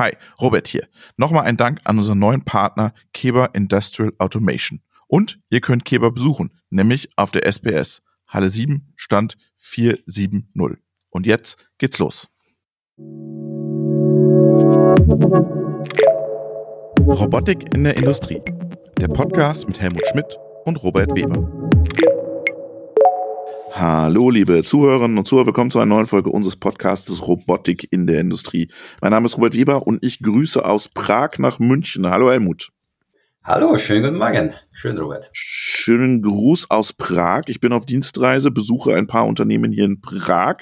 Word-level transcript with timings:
Hi, 0.00 0.16
Robert 0.40 0.66
hier. 0.66 0.88
Nochmal 1.18 1.44
ein 1.44 1.58
Dank 1.58 1.80
an 1.84 1.98
unseren 1.98 2.18
neuen 2.18 2.42
Partner 2.42 2.94
Keber 3.12 3.50
Industrial 3.54 4.14
Automation. 4.16 4.80
Und 5.08 5.38
ihr 5.50 5.60
könnt 5.60 5.84
Keber 5.84 6.10
besuchen, 6.10 6.58
nämlich 6.70 7.10
auf 7.16 7.32
der 7.32 7.44
SPS, 7.44 8.00
Halle 8.26 8.48
7, 8.48 8.94
Stand 8.96 9.36
470. 9.58 10.78
Und 11.10 11.26
jetzt 11.26 11.68
geht's 11.76 11.98
los. 11.98 12.30
Robotik 17.06 17.74
in 17.74 17.84
der 17.84 17.98
Industrie. 17.98 18.40
Der 18.98 19.08
Podcast 19.08 19.68
mit 19.68 19.82
Helmut 19.82 20.06
Schmidt 20.10 20.38
und 20.64 20.82
Robert 20.82 21.14
Weber. 21.14 21.59
Hallo, 23.72 24.30
liebe 24.30 24.64
Zuhörerinnen 24.64 25.16
und 25.16 25.28
Zuhörer, 25.28 25.46
willkommen 25.46 25.70
zu 25.70 25.78
einer 25.78 25.94
neuen 25.94 26.06
Folge 26.06 26.30
unseres 26.30 26.56
Podcasts 26.56 27.26
Robotik 27.26 27.86
in 27.92 28.06
der 28.06 28.20
Industrie. 28.20 28.68
Mein 29.00 29.12
Name 29.12 29.26
ist 29.26 29.36
Robert 29.36 29.54
Weber 29.54 29.86
und 29.86 30.04
ich 30.04 30.20
grüße 30.20 30.64
aus 30.64 30.88
Prag 30.88 31.38
nach 31.38 31.60
München. 31.60 32.08
Hallo, 32.08 32.30
Helmut. 32.30 32.70
Hallo, 33.44 33.78
schönen 33.78 34.02
guten 34.02 34.18
Morgen. 34.18 34.54
Schön, 34.72 34.98
Robert. 34.98 35.30
Schönen 35.32 36.20
Gruß 36.20 36.70
aus 36.70 36.92
Prag. 36.92 37.42
Ich 37.46 37.60
bin 37.60 37.72
auf 37.72 37.86
Dienstreise, 37.86 38.50
besuche 38.50 38.94
ein 38.96 39.06
paar 39.06 39.26
Unternehmen 39.26 39.72
hier 39.72 39.84
in 39.84 40.00
Prag, 40.00 40.56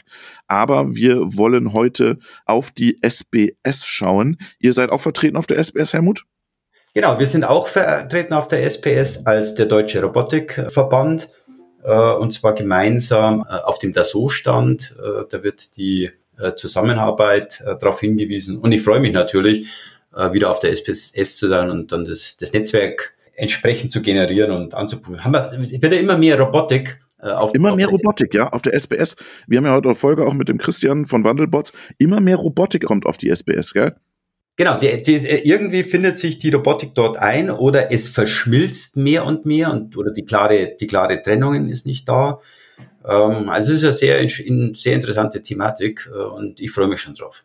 aber 0.47 0.95
wir 0.95 1.37
wollen 1.37 1.73
heute 1.73 2.19
auf 2.45 2.71
die 2.71 2.99
SBS 3.03 3.87
schauen. 3.87 4.37
Ihr 4.61 4.75
seid 4.75 4.91
auch 4.91 5.01
vertreten 5.01 5.37
auf 5.37 5.47
der 5.47 5.59
SBS, 5.59 5.93
Helmut? 5.93 6.25
Genau, 6.95 7.19
wir 7.19 7.27
sind 7.27 7.45
auch 7.45 7.69
vertreten 7.69 8.35
auf 8.35 8.49
der 8.49 8.65
SPS 8.65 9.27
als 9.27 9.55
der 9.55 9.67
Deutsche 9.67 10.03
Robotikverband 10.03 11.31
und 11.83 12.33
zwar 12.33 12.55
gemeinsam 12.55 13.45
äh, 13.49 13.55
auf 13.55 13.79
dem 13.79 13.93
Dassault-Stand. 13.93 14.95
Äh, 14.99 15.25
da 15.31 15.43
wird 15.43 15.77
die 15.77 16.11
Zusammenarbeit 16.55 17.65
darauf 17.81 17.99
hingewiesen. 17.99 18.59
Und 18.59 18.71
ich 18.71 18.81
freue 18.83 19.01
mich 19.01 19.11
natürlich, 19.11 19.67
wieder 20.13 20.53
auf 20.53 20.61
der 20.61 20.71
SPSS 20.71 21.37
zu 21.37 21.49
sein 21.49 21.69
und 21.69 21.91
dann 21.91 22.05
das, 22.05 22.37
das 22.37 22.53
Netzwerk 22.53 23.13
entsprechend 23.35 23.91
zu 23.91 24.03
generieren 24.03 24.53
und 24.53 24.73
anzuprobieren. 24.73 25.25
Haben 25.25 25.33
wir, 25.33 25.61
es 25.61 25.73
wird 25.73 25.93
ja 25.93 25.99
immer 25.99 26.17
mehr 26.17 26.39
Robotik. 26.39 27.01
Auf, 27.19 27.57
immer 27.57 27.73
auf 27.73 27.77
mehr 27.77 27.89
Robotik, 27.89 28.35
ja, 28.35 28.49
auf 28.51 28.63
der 28.63 28.73
SBS. 28.73 29.17
Wir 29.49 29.59
haben 29.59 29.65
ja 29.65 29.75
heute 29.75 29.89
eine 29.89 29.97
Folge 29.97 30.25
auch 30.25 30.33
mit 30.33 30.49
dem 30.49 30.59
Christian 30.59 31.07
von 31.07 31.25
Wandelbots. 31.25 31.73
Immer 31.99 32.21
mehr 32.21 32.37
Robotik 32.37 32.85
kommt 32.85 33.05
auf 33.05 33.19
die 33.19 33.31
SBS, 33.35 33.75
gell? 33.75 33.97
Genau, 34.59 34.77
die, 34.77 35.01
die, 35.05 35.19
irgendwie 35.45 35.85
findet 35.85 36.19
sich 36.19 36.41
die 36.41 36.51
Robotik 36.51 36.93
dort 36.93 37.17
ein 37.17 37.49
oder 37.49 37.93
es 37.93 38.09
verschmilzt 38.09 38.97
mehr 38.97 39.25
und 39.25 39.47
mehr 39.47 39.71
und 39.71 39.97
oder 39.97 40.11
die 40.11 40.25
klare, 40.25 40.75
die 40.79 40.89
klare 40.89 41.23
Trennung 41.23 41.69
ist 41.69 41.87
nicht 41.87 42.09
da. 42.09 42.41
Ähm, 43.07 43.49
also 43.51 43.73
es 43.73 43.85
ist 43.85 44.03
eine 44.03 44.29
sehr, 44.29 44.75
sehr 44.75 44.95
interessante 44.95 45.43
Thematik 45.43 46.11
äh, 46.13 46.19
und 46.19 46.61
ich 46.61 46.73
freue 46.73 46.89
mich 46.89 47.01
schon 47.01 47.15
drauf 47.15 47.45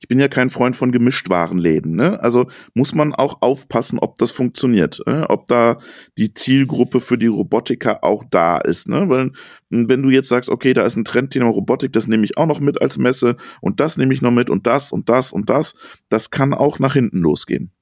ich 0.00 0.08
bin 0.08 0.18
ja 0.18 0.28
kein 0.28 0.50
Freund 0.50 0.76
von 0.76 0.92
Gemischtwarenläden. 0.92 1.94
Ne? 1.94 2.20
Also 2.22 2.46
muss 2.74 2.94
man 2.94 3.14
auch 3.14 3.38
aufpassen, 3.40 3.98
ob 3.98 4.16
das 4.18 4.30
funktioniert, 4.30 5.00
äh? 5.06 5.22
ob 5.22 5.46
da 5.46 5.78
die 6.18 6.34
Zielgruppe 6.34 7.00
für 7.00 7.18
die 7.18 7.26
Robotiker 7.26 8.04
auch 8.04 8.24
da 8.30 8.58
ist. 8.58 8.88
Ne? 8.88 9.08
Weil 9.08 9.32
wenn 9.70 10.02
du 10.02 10.10
jetzt 10.10 10.28
sagst, 10.28 10.50
okay, 10.50 10.74
da 10.74 10.84
ist 10.84 10.96
ein 10.96 11.04
Trendthema 11.04 11.48
Robotik, 11.48 11.92
das 11.92 12.06
nehme 12.06 12.24
ich 12.24 12.36
auch 12.36 12.46
noch 12.46 12.60
mit 12.60 12.80
als 12.80 12.98
Messe 12.98 13.36
und 13.60 13.80
das 13.80 13.96
nehme 13.96 14.12
ich 14.14 14.22
noch 14.22 14.30
mit 14.30 14.50
und 14.50 14.66
das 14.66 14.92
und 14.92 15.08
das 15.08 15.32
und 15.32 15.50
das, 15.50 15.74
das 16.08 16.30
kann 16.30 16.54
auch 16.54 16.78
nach 16.78 16.94
hinten 16.94 17.18
losgehen. 17.18 17.72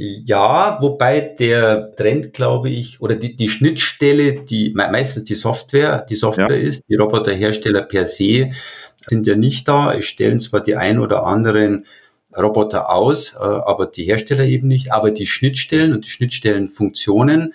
Ja, 0.00 0.78
wobei 0.80 1.20
der 1.20 1.92
Trend, 1.96 2.32
glaube 2.32 2.70
ich, 2.70 3.00
oder 3.00 3.16
die, 3.16 3.34
die 3.34 3.48
Schnittstelle, 3.48 4.44
die 4.44 4.72
meistens 4.72 5.24
die 5.24 5.34
Software, 5.34 6.06
die 6.08 6.14
Software 6.14 6.56
ja. 6.56 6.68
ist, 6.68 6.84
die 6.88 6.94
Roboterhersteller 6.94 7.82
per 7.82 8.06
se 8.06 8.52
sind 9.00 9.26
ja 9.26 9.36
nicht 9.36 9.68
da. 9.68 9.92
Es 9.92 10.06
stellen 10.06 10.40
zwar 10.40 10.62
die 10.62 10.76
ein 10.76 10.98
oder 10.98 11.24
anderen 11.24 11.86
Roboter 12.36 12.90
aus, 12.90 13.34
äh, 13.34 13.38
aber 13.38 13.86
die 13.86 14.04
Hersteller 14.04 14.44
eben 14.44 14.68
nicht. 14.68 14.92
Aber 14.92 15.10
die 15.10 15.26
Schnittstellen 15.26 15.92
und 15.92 16.04
die 16.04 16.10
Schnittstellenfunktionen, 16.10 17.54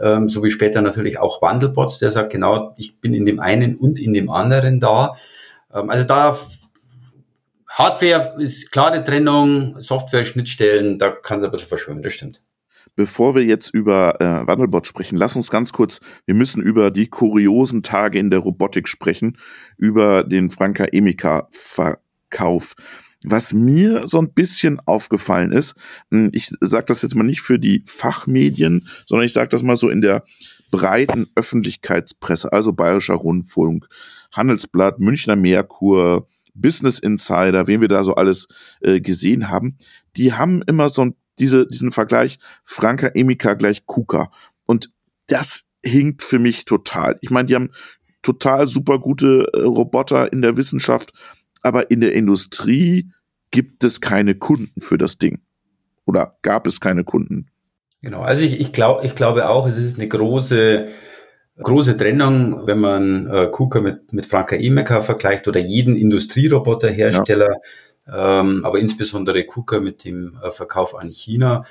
ähm, 0.00 0.28
so 0.28 0.42
wie 0.42 0.50
später 0.50 0.82
natürlich 0.82 1.18
auch 1.18 1.42
Wandelbots, 1.42 1.98
der 1.98 2.12
sagt 2.12 2.32
genau, 2.32 2.74
ich 2.76 3.00
bin 3.00 3.14
in 3.14 3.26
dem 3.26 3.40
einen 3.40 3.76
und 3.76 3.98
in 3.98 4.14
dem 4.14 4.30
anderen 4.30 4.80
da. 4.80 5.16
Ähm, 5.72 5.90
also 5.90 6.04
da 6.04 6.38
Hardware 7.68 8.40
ist 8.40 8.72
klare 8.72 9.04
Trennung, 9.04 9.82
Software, 9.82 10.24
Schnittstellen, 10.24 10.98
da 10.98 11.10
kann 11.10 11.40
es 11.40 11.44
ein 11.44 11.50
bisschen 11.50 11.68
verschwimmen, 11.68 12.02
das 12.02 12.14
stimmt. 12.14 12.40
Bevor 12.96 13.34
wir 13.34 13.44
jetzt 13.44 13.72
über 13.74 14.20
äh, 14.20 14.46
Wandelbot 14.46 14.86
sprechen, 14.86 15.16
lass 15.16 15.36
uns 15.36 15.50
ganz 15.50 15.72
kurz, 15.72 16.00
wir 16.24 16.34
müssen 16.34 16.62
über 16.62 16.90
die 16.90 17.08
kuriosen 17.08 17.82
Tage 17.82 18.18
in 18.18 18.30
der 18.30 18.40
Robotik 18.40 18.88
sprechen, 18.88 19.36
über 19.76 20.24
den 20.24 20.48
Franka 20.48 20.86
Emika 20.86 21.48
Verkauf. 21.52 22.74
Was 23.22 23.52
mir 23.52 24.08
so 24.08 24.18
ein 24.18 24.32
bisschen 24.32 24.80
aufgefallen 24.86 25.52
ist, 25.52 25.74
hm, 26.10 26.30
ich 26.32 26.50
sage 26.60 26.86
das 26.86 27.02
jetzt 27.02 27.14
mal 27.14 27.24
nicht 27.24 27.42
für 27.42 27.58
die 27.58 27.82
Fachmedien, 27.86 28.88
sondern 29.04 29.26
ich 29.26 29.32
sage 29.32 29.48
das 29.48 29.62
mal 29.62 29.76
so 29.76 29.90
in 29.90 30.00
der 30.00 30.24
breiten 30.70 31.26
Öffentlichkeitspresse, 31.34 32.52
also 32.52 32.72
Bayerischer 32.72 33.14
Rundfunk, 33.14 33.88
Handelsblatt, 34.32 35.00
Münchner 35.00 35.36
Merkur, 35.36 36.28
Business 36.54 36.98
Insider, 36.98 37.66
wen 37.66 37.80
wir 37.82 37.88
da 37.88 38.04
so 38.04 38.14
alles 38.14 38.48
äh, 38.80 39.00
gesehen 39.00 39.50
haben, 39.50 39.76
die 40.16 40.32
haben 40.32 40.62
immer 40.66 40.88
so 40.88 41.02
ein 41.02 41.14
diese, 41.38 41.66
diesen 41.66 41.92
Vergleich 41.92 42.38
Franka 42.64 43.08
Emika 43.08 43.54
gleich 43.54 43.86
Kuka. 43.86 44.30
Und 44.66 44.90
das 45.26 45.64
hinkt 45.84 46.22
für 46.22 46.38
mich 46.38 46.64
total. 46.64 47.18
Ich 47.20 47.30
meine, 47.30 47.46
die 47.46 47.54
haben 47.54 47.70
total 48.22 48.66
super 48.66 48.98
gute 48.98 49.48
äh, 49.52 49.60
Roboter 49.60 50.32
in 50.32 50.42
der 50.42 50.56
Wissenschaft, 50.56 51.12
aber 51.62 51.90
in 51.90 52.00
der 52.00 52.12
Industrie 52.12 53.10
gibt 53.50 53.84
es 53.84 54.00
keine 54.00 54.34
Kunden 54.34 54.80
für 54.80 54.98
das 54.98 55.18
Ding. 55.18 55.40
Oder 56.04 56.36
gab 56.42 56.66
es 56.66 56.80
keine 56.80 57.04
Kunden? 57.04 57.48
Genau, 58.02 58.22
also 58.22 58.42
ich, 58.42 58.60
ich, 58.60 58.72
glaub, 58.72 59.04
ich 59.04 59.14
glaube 59.14 59.48
auch, 59.48 59.66
es 59.66 59.76
ist 59.76 59.98
eine 59.98 60.08
große, 60.08 60.88
große 61.58 61.96
Trennung, 61.96 62.66
wenn 62.66 62.78
man 62.78 63.26
äh, 63.26 63.48
KUKA 63.50 63.80
mit, 63.80 64.12
mit 64.12 64.26
Franka 64.26 64.56
Emeka 64.56 65.00
vergleicht 65.00 65.48
oder 65.48 65.60
jeden 65.60 65.96
Industrieroboterhersteller. 65.96 67.50
Ja 67.50 67.60
ähm, 68.12 68.64
aber 68.64 68.78
insbesondere 68.78 69.44
KUKA 69.44 69.80
mit 69.80 70.04
dem 70.04 70.38
äh, 70.42 70.50
Verkauf 70.50 70.94
an 70.94 71.08
China. 71.08 71.64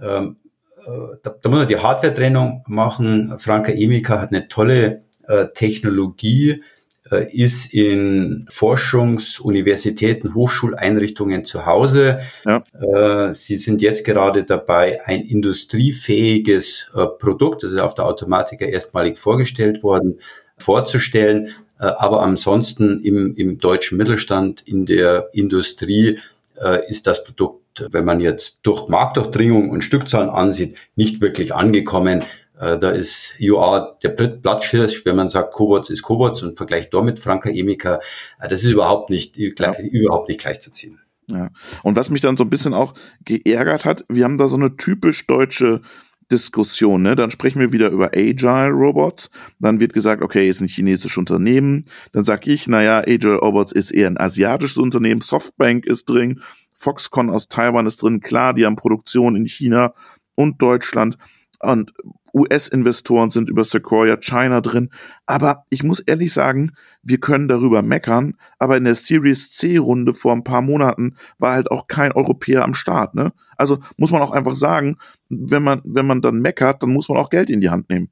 Ähm, 0.00 0.36
äh, 0.78 1.16
da, 1.22 1.30
da 1.40 1.48
muss 1.48 1.58
man 1.60 1.68
die 1.68 1.78
Hardware-Trennung 1.78 2.64
machen. 2.66 3.38
Franka 3.38 3.72
Emika 3.72 4.20
hat 4.20 4.32
eine 4.32 4.48
tolle 4.48 5.04
äh, 5.26 5.46
Technologie, 5.54 6.62
äh, 7.10 7.32
ist 7.32 7.72
in 7.72 8.46
Forschungs-, 8.48 9.40
Universitäten, 9.40 10.34
Hochschuleinrichtungen 10.34 11.44
zu 11.44 11.66
Hause. 11.66 12.20
Ja. 12.44 12.64
Äh, 12.72 13.34
sie 13.34 13.56
sind 13.56 13.82
jetzt 13.82 14.04
gerade 14.04 14.44
dabei, 14.44 15.00
ein 15.04 15.22
industriefähiges 15.22 16.88
äh, 16.94 17.06
Produkt, 17.06 17.62
das 17.62 17.72
ist 17.72 17.80
auf 17.80 17.94
der 17.94 18.06
Automatika 18.06 18.64
erstmalig 18.64 19.18
vorgestellt 19.18 19.82
worden, 19.82 20.20
vorzustellen. 20.58 21.50
Äh, 21.78 21.86
aber 21.86 22.22
ansonsten 22.22 23.00
im, 23.02 23.34
im 23.34 23.58
deutschen 23.58 23.98
Mittelstand, 23.98 24.62
in 24.62 24.86
der 24.86 25.28
Industrie 25.32 26.18
äh, 26.60 26.88
ist 26.90 27.06
das 27.06 27.24
Produkt, 27.24 27.86
wenn 27.90 28.04
man 28.04 28.20
jetzt 28.20 28.58
durch 28.62 28.88
Marktdurchdringung 28.88 29.70
und 29.70 29.82
Stückzahlen 29.82 30.30
ansieht, 30.30 30.76
nicht 30.94 31.20
wirklich 31.20 31.54
angekommen. 31.54 32.22
Äh, 32.58 32.78
da 32.78 32.90
ist 32.90 33.34
UA 33.40 33.98
der 34.02 34.10
Platzhirsch, 34.10 35.04
wenn 35.04 35.16
man 35.16 35.28
sagt, 35.28 35.52
Cobots 35.52 35.90
ist 35.90 36.02
Cobots 36.02 36.42
und 36.42 36.56
vergleicht 36.56 36.94
damit 36.94 37.20
Franka 37.20 37.50
Emika, 37.50 38.00
das 38.40 38.64
ist 38.64 38.70
überhaupt 38.70 39.10
nicht, 39.10 39.36
ja. 39.36 39.74
überhaupt 39.80 40.28
nicht 40.28 40.40
gleichzuziehen. 40.40 41.00
Ja. 41.28 41.50
Und 41.82 41.96
was 41.96 42.08
mich 42.08 42.20
dann 42.20 42.36
so 42.36 42.44
ein 42.44 42.50
bisschen 42.50 42.72
auch 42.72 42.94
geärgert 43.24 43.84
hat, 43.84 44.04
wir 44.08 44.24
haben 44.24 44.38
da 44.38 44.48
so 44.48 44.56
eine 44.56 44.76
typisch 44.76 45.26
deutsche 45.26 45.82
Diskussion. 46.30 47.02
Ne? 47.02 47.16
Dann 47.16 47.30
sprechen 47.30 47.60
wir 47.60 47.72
wieder 47.72 47.90
über 47.90 48.10
Agile 48.14 48.70
Robots. 48.70 49.30
Dann 49.58 49.80
wird 49.80 49.92
gesagt, 49.92 50.22
okay, 50.22 50.48
ist 50.48 50.60
ein 50.60 50.68
chinesisches 50.68 51.16
Unternehmen. 51.16 51.86
Dann 52.12 52.24
sag 52.24 52.46
ich, 52.46 52.66
naja, 52.66 52.98
Agile 53.06 53.36
Robots 53.36 53.72
ist 53.72 53.92
eher 53.92 54.08
ein 54.08 54.18
asiatisches 54.18 54.78
Unternehmen. 54.78 55.20
Softbank 55.20 55.86
ist 55.86 56.08
drin. 56.10 56.40
Foxconn 56.72 57.30
aus 57.30 57.48
Taiwan 57.48 57.86
ist 57.86 58.02
drin. 58.02 58.20
Klar, 58.20 58.54
die 58.54 58.66
haben 58.66 58.76
Produktion 58.76 59.36
in 59.36 59.46
China 59.46 59.94
und 60.34 60.60
Deutschland. 60.60 61.16
Und 61.60 61.92
US-Investoren 62.36 63.30
sind 63.30 63.48
über 63.48 63.64
Sequoia 63.64 64.16
China 64.18 64.60
drin. 64.60 64.90
Aber 65.24 65.64
ich 65.70 65.82
muss 65.82 66.00
ehrlich 66.00 66.32
sagen, 66.32 66.72
wir 67.02 67.18
können 67.18 67.48
darüber 67.48 67.82
meckern. 67.82 68.36
Aber 68.58 68.76
in 68.76 68.84
der 68.84 68.94
Series 68.94 69.50
C-Runde 69.50 70.12
vor 70.12 70.32
ein 70.32 70.44
paar 70.44 70.60
Monaten 70.60 71.16
war 71.38 71.52
halt 71.52 71.70
auch 71.70 71.86
kein 71.86 72.12
Europäer 72.12 72.64
am 72.64 72.74
Start. 72.74 73.14
Ne? 73.14 73.32
Also 73.56 73.78
muss 73.96 74.10
man 74.10 74.22
auch 74.22 74.32
einfach 74.32 74.54
sagen, 74.54 74.98
wenn 75.28 75.62
man, 75.62 75.80
wenn 75.84 76.06
man 76.06 76.20
dann 76.20 76.40
meckert, 76.40 76.82
dann 76.82 76.90
muss 76.90 77.08
man 77.08 77.18
auch 77.18 77.30
Geld 77.30 77.48
in 77.48 77.60
die 77.60 77.70
Hand 77.70 77.88
nehmen. 77.88 78.10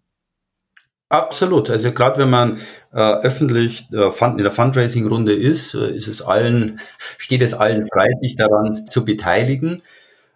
Absolut. 1.10 1.70
Also 1.70 1.92
gerade 1.92 2.22
wenn 2.22 2.30
man 2.30 2.58
äh, 2.92 2.98
öffentlich 2.98 3.86
äh, 3.92 4.10
in 4.24 4.38
der 4.38 4.50
Fundraising-Runde 4.50 5.34
ist, 5.34 5.74
äh, 5.74 5.94
ist 5.94 6.08
es 6.08 6.22
allen, 6.22 6.80
steht 7.18 7.42
es 7.42 7.54
allen 7.54 7.86
frei, 7.92 8.08
sich 8.20 8.36
daran 8.36 8.86
zu 8.88 9.04
beteiligen. 9.04 9.82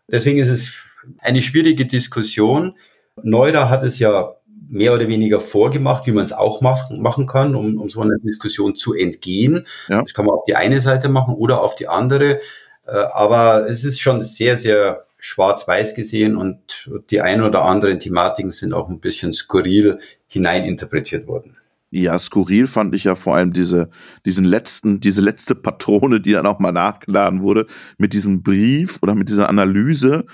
Deswegen 0.07 0.39
ist 0.39 0.51
es 0.51 0.73
eine 1.19 1.43
schwierige 1.43 1.87
Diskussion. 1.87 2.77
Neuer 3.23 3.69
hat 3.69 3.85
es 3.85 3.99
ja 3.99 4.35
mehr 4.69 4.93
oder 4.93 5.09
weniger 5.09 5.41
vorgemacht, 5.41 6.07
wie 6.07 6.13
man 6.13 6.25
es 6.25 6.33
auch 6.33 6.61
machen, 6.61 7.01
machen 7.01 7.27
kann, 7.27 7.55
um, 7.55 7.79
um 7.79 7.89
so 7.89 8.03
einer 8.03 8.19
Diskussion 8.19 8.75
zu 8.75 8.95
entgehen. 8.95 9.67
Ja. 9.89 10.03
Das 10.03 10.15
kann 10.15 10.27
man 10.27 10.35
auf 10.35 10.45
die 10.47 10.57
eine 10.57 10.81
Seite 10.81 11.09
machen 11.09 11.35
oder 11.35 11.63
auf 11.63 11.75
die 11.75 11.89
andere. 11.89 12.41
Äh, 12.87 12.97
aber 12.97 13.69
es 13.69 13.85
ist 13.85 14.01
schon 14.01 14.23
sehr, 14.23 14.57
sehr 14.57 15.05
schwarz-weiß 15.19 15.95
gesehen 15.95 16.37
und 16.37 16.91
die 17.11 17.21
ein 17.21 17.43
oder 17.43 17.65
anderen 17.65 17.99
Thematiken 17.99 18.53
sind 18.53 18.73
auch 18.73 18.89
ein 18.89 19.01
bisschen 19.01 19.33
skurril 19.33 19.99
hineininterpretiert 20.29 21.27
worden. 21.27 21.57
Ja, 21.91 22.19
skurril 22.19 22.67
fand 22.67 22.95
ich 22.95 23.05
ja 23.05 23.15
vor 23.15 23.35
allem 23.35 23.53
diese, 23.53 23.89
diesen 24.27 24.45
letzten, 24.45 25.01
diese 25.01 25.23
letzte 25.23 25.55
Patrone, 25.55 26.21
die 26.21 26.33
dann 26.33 26.47
auch 26.47 26.59
mal 26.59 26.71
nachgeladen 26.71 27.41
wurde, 27.41 27.67
mit 27.97 28.13
diesem 28.13 28.43
Brief 28.43 28.99
oder 29.03 29.15
mit 29.15 29.31
dieser 29.31 29.49
Analyse, 29.49 30.27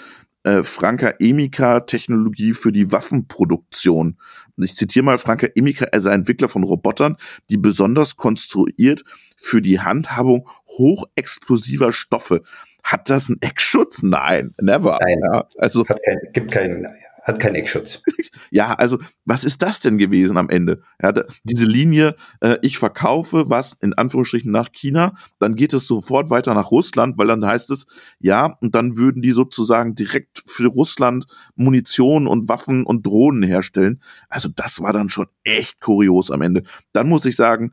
äh, 0.44 0.62
Franka 0.62 1.14
Emika 1.18 1.80
Technologie 1.80 2.52
für 2.52 2.70
die 2.70 2.92
Waffenproduktion. 2.92 4.18
Ich 4.56 4.76
zitiere 4.76 5.04
mal 5.04 5.18
Franka 5.18 5.48
Emika, 5.54 5.86
er 5.86 6.00
sei 6.00 6.12
Entwickler 6.12 6.48
von 6.48 6.62
Robotern, 6.62 7.16
die 7.50 7.56
besonders 7.56 8.16
konstruiert 8.16 9.02
für 9.36 9.60
die 9.60 9.80
Handhabung 9.80 10.48
hochexplosiver 10.78 11.92
Stoffe. 11.92 12.42
Hat 12.82 13.08
das 13.10 13.28
einen 13.28 13.40
Eckschutz? 13.40 14.02
Nein, 14.02 14.54
never. 14.60 14.98
Nein, 15.00 15.20
ja, 15.32 15.46
also 15.58 15.86
hat 15.88 16.00
kein, 16.04 16.18
gibt 16.32 16.52
keinen 16.52 16.86
hat 17.24 17.40
keinen 17.40 17.56
Eckschutz. 17.56 18.02
ja, 18.50 18.74
also 18.74 18.98
was 19.24 19.44
ist 19.44 19.62
das 19.62 19.80
denn 19.80 19.98
gewesen 19.98 20.36
am 20.36 20.50
Ende? 20.50 20.82
Ja, 21.02 21.12
diese 21.42 21.64
Linie, 21.64 22.14
äh, 22.40 22.58
ich 22.62 22.78
verkaufe 22.78 23.48
was 23.48 23.72
in 23.80 23.94
Anführungsstrichen 23.94 24.52
nach 24.52 24.70
China, 24.72 25.14
dann 25.38 25.56
geht 25.56 25.72
es 25.72 25.86
sofort 25.86 26.30
weiter 26.30 26.54
nach 26.54 26.70
Russland, 26.70 27.18
weil 27.18 27.26
dann 27.26 27.44
heißt 27.44 27.70
es, 27.70 27.86
ja, 28.20 28.56
und 28.60 28.74
dann 28.74 28.96
würden 28.96 29.22
die 29.22 29.32
sozusagen 29.32 29.94
direkt 29.94 30.44
für 30.46 30.66
Russland 30.66 31.26
Munition 31.56 32.26
und 32.26 32.48
Waffen 32.48 32.84
und 32.84 33.06
Drohnen 33.06 33.42
herstellen. 33.42 34.00
Also 34.28 34.50
das 34.54 34.82
war 34.82 34.92
dann 34.92 35.08
schon 35.08 35.26
echt 35.44 35.80
kurios 35.80 36.30
am 36.30 36.42
Ende. 36.42 36.62
Dann 36.92 37.08
muss 37.08 37.24
ich 37.24 37.36
sagen, 37.36 37.72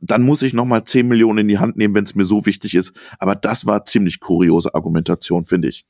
dann 0.00 0.22
muss 0.22 0.42
ich 0.42 0.54
nochmal 0.54 0.84
10 0.84 1.06
Millionen 1.08 1.38
in 1.40 1.48
die 1.48 1.58
Hand 1.58 1.76
nehmen, 1.76 1.94
wenn 1.94 2.04
es 2.04 2.14
mir 2.14 2.24
so 2.24 2.46
wichtig 2.46 2.74
ist. 2.74 2.92
Aber 3.18 3.34
das 3.34 3.66
war 3.66 3.84
ziemlich 3.84 4.20
kuriose 4.20 4.74
Argumentation, 4.74 5.44
finde 5.44 5.68
ich. 5.68 5.84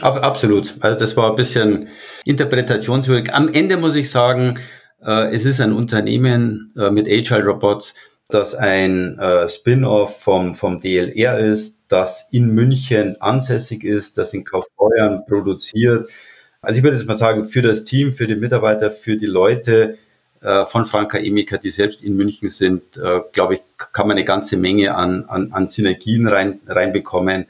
Absolut. 0.00 0.74
Also 0.80 0.98
das 0.98 1.16
war 1.16 1.30
ein 1.30 1.36
bisschen 1.36 1.88
interpretationswürdig. 2.24 3.32
Am 3.32 3.52
Ende 3.52 3.76
muss 3.76 3.94
ich 3.94 4.10
sagen, 4.10 4.58
äh, 5.04 5.34
es 5.34 5.44
ist 5.44 5.60
ein 5.60 5.72
Unternehmen 5.72 6.72
äh, 6.76 6.90
mit 6.90 7.06
Agile 7.06 7.44
Robots, 7.44 7.94
das 8.28 8.54
ein 8.54 9.18
äh, 9.18 9.48
Spin-off 9.48 10.20
vom, 10.20 10.54
vom 10.54 10.80
DLR 10.80 11.38
ist, 11.38 11.78
das 11.88 12.26
in 12.32 12.50
München 12.50 13.20
ansässig 13.20 13.84
ist, 13.84 14.18
das 14.18 14.34
in 14.34 14.44
Kaufbeuern 14.44 15.24
produziert. 15.26 16.08
Also 16.60 16.78
ich 16.78 16.82
würde 16.82 16.96
jetzt 16.96 17.06
mal 17.06 17.14
sagen, 17.14 17.44
für 17.44 17.62
das 17.62 17.84
Team, 17.84 18.12
für 18.14 18.26
die 18.26 18.36
Mitarbeiter, 18.36 18.90
für 18.90 19.16
die 19.16 19.26
Leute 19.26 19.98
äh, 20.40 20.66
von 20.66 20.86
Franka 20.86 21.18
Emika, 21.18 21.58
die 21.58 21.70
selbst 21.70 22.02
in 22.02 22.16
München 22.16 22.50
sind, 22.50 22.96
äh, 22.96 23.20
glaube 23.32 23.54
ich, 23.54 23.60
kann 23.76 24.08
man 24.08 24.16
eine 24.16 24.24
ganze 24.24 24.56
Menge 24.56 24.94
an, 24.94 25.24
an, 25.26 25.52
an 25.52 25.68
Synergien 25.68 26.26
rein, 26.26 26.60
reinbekommen. 26.66 27.46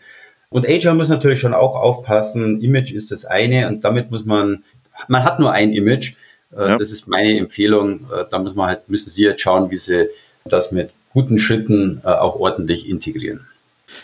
Und 0.54 0.68
Agile 0.68 0.94
muss 0.94 1.08
natürlich 1.08 1.40
schon 1.40 1.52
auch 1.52 1.74
aufpassen. 1.74 2.60
Image 2.60 2.92
ist 2.92 3.10
das 3.10 3.24
eine 3.24 3.66
und 3.66 3.82
damit 3.82 4.12
muss 4.12 4.24
man, 4.24 4.62
man 5.08 5.24
hat 5.24 5.40
nur 5.40 5.50
ein 5.50 5.72
Image. 5.72 6.14
Äh, 6.52 6.68
ja. 6.68 6.78
Das 6.78 6.92
ist 6.92 7.08
meine 7.08 7.36
Empfehlung. 7.36 8.02
Äh, 8.02 8.22
da 8.30 8.38
muss 8.38 8.54
man 8.54 8.68
halt, 8.68 8.88
müssen 8.88 9.10
Sie 9.10 9.24
jetzt 9.24 9.42
schauen, 9.42 9.72
wie 9.72 9.78
Sie 9.78 10.08
das 10.44 10.70
mit 10.70 10.90
guten 11.12 11.40
Schritten 11.40 12.00
äh, 12.04 12.06
auch 12.06 12.38
ordentlich 12.38 12.88
integrieren. 12.88 13.48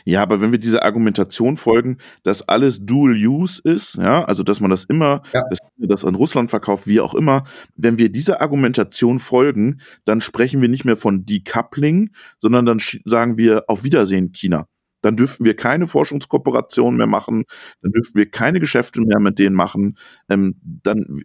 Ja, 0.05 0.23
aber 0.23 0.41
wenn 0.41 0.51
wir 0.51 0.59
dieser 0.59 0.85
Argumentation 0.85 1.57
folgen, 1.57 1.99
dass 2.25 2.49
alles 2.49 2.85
Dual 2.85 3.13
Use 3.13 3.63
ist, 3.63 3.95
ja, 3.99 4.25
also 4.25 4.43
dass 4.43 4.59
man 4.59 4.73
das 4.73 4.83
immer, 4.83 5.23
ja. 5.33 5.45
das, 5.51 5.59
das 5.79 6.05
an 6.05 6.17
Russland 6.17 6.51
verkauft, 6.51 6.89
wie 6.89 6.99
auch 6.99 7.15
immer, 7.15 7.45
wenn 7.77 7.97
wir 7.97 8.11
dieser 8.11 8.41
Argumentation 8.41 9.21
folgen, 9.21 9.81
dann 10.05 10.21
sprechen 10.21 10.61
wir 10.61 10.69
nicht 10.69 10.85
mehr 10.85 10.97
von 10.97 11.25
Decoupling, 11.27 12.11
sondern 12.39 12.67
dann 12.67 12.81
sagen 13.05 13.39
wir 13.39 13.67
auf 13.69 13.85
Wiedersehen 13.85 14.33
China 14.33 14.67
dann 15.03 15.17
dürften 15.17 15.45
wir 15.45 15.57
keine 15.57 15.87
Forschungskooperation 15.87 16.97
mehr 16.97 17.07
machen, 17.07 17.45
dann 17.83 17.93
dürften 17.93 18.19
wir 18.19 18.31
keine 18.31 18.61
Geschäfte 18.61 19.01
mehr 19.01 19.21
mit 19.21 19.39
denen 19.39 19.57
machen. 19.57 19.97
Ähm, 20.29 20.57
dann, 20.63 21.23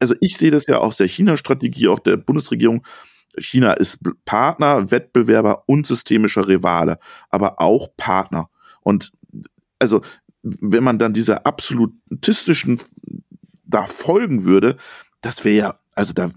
also 0.00 0.14
ich 0.20 0.36
sehe 0.36 0.50
das 0.50 0.66
ja 0.66 0.78
aus 0.78 0.96
der 0.96 1.08
China-Strategie, 1.08 1.88
auch 1.88 2.00
der 2.00 2.16
Bundesregierung. 2.16 2.84
China 3.38 3.72
ist 3.72 3.98
Partner, 4.24 4.90
Wettbewerber 4.90 5.64
und 5.66 5.86
systemischer 5.86 6.48
Rivale, 6.48 6.98
aber 7.30 7.60
auch 7.60 7.88
Partner. 7.96 8.50
Und 8.82 9.12
also, 9.78 10.02
wenn 10.42 10.84
man 10.84 10.98
dann 10.98 11.12
dieser 11.12 11.46
absolutistischen 11.46 12.80
da 13.64 13.86
folgen 13.86 14.44
würde, 14.44 14.76
das 15.22 15.44
wäre 15.44 15.56
ja, 15.56 15.80
also 15.94 16.12
da, 16.12 16.30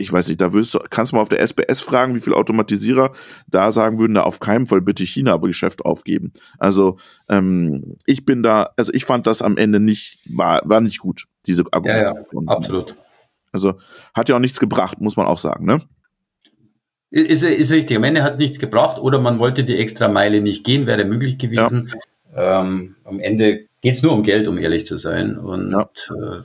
ich 0.00 0.12
weiß 0.12 0.28
nicht, 0.28 0.40
da 0.40 0.52
wirst 0.52 0.78
kannst 0.90 1.12
du 1.12 1.16
mal 1.16 1.22
auf 1.22 1.28
der 1.28 1.40
SBS 1.40 1.80
fragen, 1.80 2.14
wie 2.14 2.20
viele 2.20 2.36
Automatisierer 2.36 3.12
da 3.46 3.70
sagen 3.70 3.98
würden, 3.98 4.14
da 4.14 4.22
auf 4.22 4.40
keinen 4.40 4.66
Fall 4.66 4.80
bitte 4.80 5.04
China 5.04 5.34
aber 5.34 5.48
Geschäft 5.48 5.84
aufgeben. 5.84 6.32
Also 6.58 6.96
ähm, 7.28 7.96
ich 8.06 8.24
bin 8.24 8.42
da, 8.42 8.70
also 8.76 8.92
ich 8.92 9.04
fand 9.04 9.26
das 9.26 9.42
am 9.42 9.56
Ende 9.56 9.80
nicht, 9.80 10.20
war, 10.28 10.62
war 10.64 10.80
nicht 10.80 10.98
gut, 10.98 11.26
diese 11.46 11.64
Argumentation. 11.70 12.44
Ja, 12.44 12.52
ja, 12.52 12.56
absolut. 12.56 12.94
Also 13.52 13.74
hat 14.14 14.28
ja 14.28 14.36
auch 14.36 14.40
nichts 14.40 14.60
gebracht, 14.60 15.00
muss 15.00 15.16
man 15.16 15.26
auch 15.26 15.38
sagen, 15.38 15.66
ne? 15.66 15.80
Ist, 17.10 17.42
ist 17.42 17.72
richtig. 17.72 17.96
Am 17.96 18.04
Ende 18.04 18.22
hat 18.22 18.34
es 18.34 18.38
nichts 18.38 18.60
gebracht 18.60 18.98
oder 18.98 19.20
man 19.20 19.40
wollte 19.40 19.64
die 19.64 19.76
extra 19.76 20.06
Meile 20.08 20.40
nicht 20.40 20.64
gehen, 20.64 20.86
wäre 20.86 21.04
möglich 21.04 21.38
gewesen. 21.38 21.92
Ja. 22.34 22.60
Ähm, 22.60 22.94
am 23.02 23.18
Ende 23.18 23.66
geht 23.80 23.94
es 23.94 24.02
nur 24.02 24.12
um 24.12 24.22
Geld, 24.22 24.46
um 24.46 24.58
ehrlich 24.58 24.86
zu 24.86 24.96
sein. 24.96 25.36
Und 25.36 25.72
ja. 25.72 25.82
äh, 25.82 26.42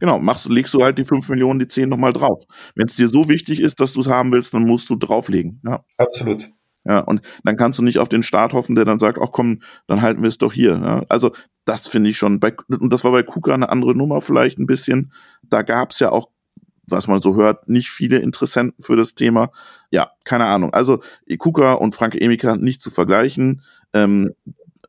Genau, 0.00 0.18
machst, 0.18 0.48
legst 0.48 0.74
du 0.74 0.82
halt 0.82 0.98
die 0.98 1.04
5 1.04 1.28
Millionen, 1.28 1.58
die 1.58 1.66
10 1.66 1.88
nochmal 1.88 2.12
drauf. 2.12 2.44
Wenn 2.74 2.86
es 2.86 2.96
dir 2.96 3.08
so 3.08 3.28
wichtig 3.28 3.60
ist, 3.60 3.80
dass 3.80 3.92
du 3.92 4.00
es 4.00 4.08
haben 4.08 4.32
willst, 4.32 4.54
dann 4.54 4.62
musst 4.62 4.90
du 4.90 4.96
drauflegen. 4.96 5.60
Ja. 5.64 5.80
Absolut. 5.98 6.50
Ja, 6.86 7.00
und 7.00 7.20
dann 7.42 7.56
kannst 7.56 7.78
du 7.78 7.82
nicht 7.82 7.98
auf 7.98 8.08
den 8.08 8.22
Staat 8.22 8.52
hoffen, 8.52 8.76
der 8.76 8.84
dann 8.84 9.00
sagt, 9.00 9.18
ach 9.20 9.32
komm, 9.32 9.60
dann 9.88 10.02
halten 10.02 10.22
wir 10.22 10.28
es 10.28 10.38
doch 10.38 10.52
hier. 10.52 10.80
Ja. 10.82 11.02
Also 11.08 11.32
das 11.64 11.88
finde 11.88 12.10
ich 12.10 12.16
schon, 12.16 12.38
bei, 12.38 12.54
und 12.68 12.92
das 12.92 13.02
war 13.02 13.10
bei 13.10 13.24
KUKA 13.24 13.54
eine 13.54 13.68
andere 13.70 13.94
Nummer 13.96 14.20
vielleicht 14.20 14.58
ein 14.58 14.66
bisschen. 14.66 15.12
Da 15.42 15.62
gab 15.62 15.90
es 15.90 15.98
ja 15.98 16.12
auch, 16.12 16.30
was 16.86 17.08
man 17.08 17.20
so 17.20 17.34
hört, 17.34 17.68
nicht 17.68 17.90
viele 17.90 18.18
Interessenten 18.18 18.84
für 18.84 18.94
das 18.94 19.14
Thema. 19.14 19.50
Ja, 19.90 20.12
keine 20.24 20.44
Ahnung. 20.44 20.72
Also 20.72 21.00
KUKA 21.38 21.72
und 21.72 21.94
Frank 21.94 22.14
Emika 22.14 22.56
nicht 22.56 22.80
zu 22.80 22.92
vergleichen. 22.92 23.62
Ähm, 23.92 24.30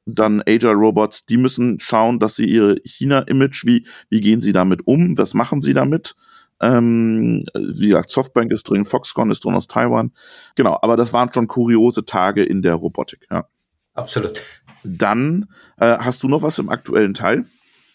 dann 0.07 0.41
Agile 0.47 0.73
Robots, 0.73 1.25
die 1.25 1.37
müssen 1.37 1.79
schauen, 1.79 2.19
dass 2.19 2.35
sie 2.35 2.45
ihre 2.45 2.77
China-Image, 2.83 3.65
wie, 3.65 3.85
wie 4.09 4.21
gehen 4.21 4.41
sie 4.41 4.53
damit 4.53 4.87
um, 4.87 5.17
was 5.17 5.33
machen 5.33 5.61
sie 5.61 5.73
damit? 5.73 6.15
Ähm, 6.59 7.45
wie 7.53 7.87
gesagt, 7.87 8.09
Softbank 8.09 8.51
ist 8.51 8.63
drin, 8.63 8.85
Foxconn 8.85 9.29
ist 9.29 9.45
drin 9.45 9.53
aus 9.53 9.67
Taiwan. 9.67 10.11
Genau, 10.55 10.77
aber 10.81 10.97
das 10.97 11.13
waren 11.13 11.31
schon 11.33 11.47
kuriose 11.47 12.05
Tage 12.05 12.43
in 12.43 12.61
der 12.61 12.75
Robotik, 12.75 13.27
ja. 13.29 13.47
Absolut. 13.93 14.41
Dann 14.83 15.47
äh, 15.79 15.97
hast 15.97 16.23
du 16.23 16.27
noch 16.27 16.41
was 16.41 16.57
im 16.59 16.69
aktuellen 16.69 17.13
Teil? 17.13 17.45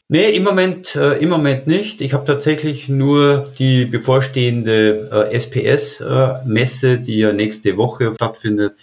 Nee, 0.08 0.30
im 0.30 0.42
Moment, 0.42 0.94
äh, 0.94 1.14
im 1.18 1.30
Moment 1.30 1.66
nicht. 1.66 2.00
Ich 2.02 2.12
habe 2.12 2.26
tatsächlich 2.26 2.88
nur 2.88 3.50
die 3.58 3.86
bevorstehende 3.86 5.08
äh, 5.10 5.34
SPS-Messe, 5.34 6.92
äh, 6.92 6.98
die 6.98 7.18
ja 7.18 7.32
nächste 7.32 7.76
Woche 7.76 8.14
stattfindet. 8.14 8.74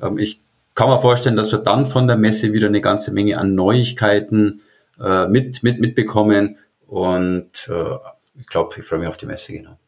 Ähm, 0.00 0.18
ich 0.18 0.40
kann 0.80 0.88
man 0.88 1.02
vorstellen, 1.02 1.36
dass 1.36 1.52
wir 1.52 1.58
dann 1.58 1.86
von 1.86 2.08
der 2.08 2.16
Messe 2.16 2.54
wieder 2.54 2.68
eine 2.68 2.80
ganze 2.80 3.12
Menge 3.12 3.36
an 3.36 3.54
Neuigkeiten 3.54 4.62
äh, 4.98 5.28
mit, 5.28 5.62
mit, 5.62 5.78
mitbekommen. 5.78 6.56
Und 6.86 7.68
äh, 7.68 7.96
ich 8.40 8.46
glaube, 8.46 8.76
ich 8.78 8.86
freue 8.86 9.00
mich 9.00 9.08
auf 9.08 9.18
die 9.18 9.26
Messe, 9.26 9.52
genau. 9.52 9.78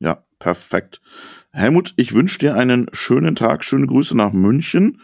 Ja, 0.00 0.24
perfekt. 0.40 1.00
Helmut, 1.52 1.94
ich 1.96 2.12
wünsche 2.12 2.40
dir 2.40 2.56
einen 2.56 2.88
schönen 2.92 3.36
Tag, 3.36 3.62
schöne 3.62 3.86
Grüße 3.86 4.16
nach 4.16 4.32
München 4.32 5.00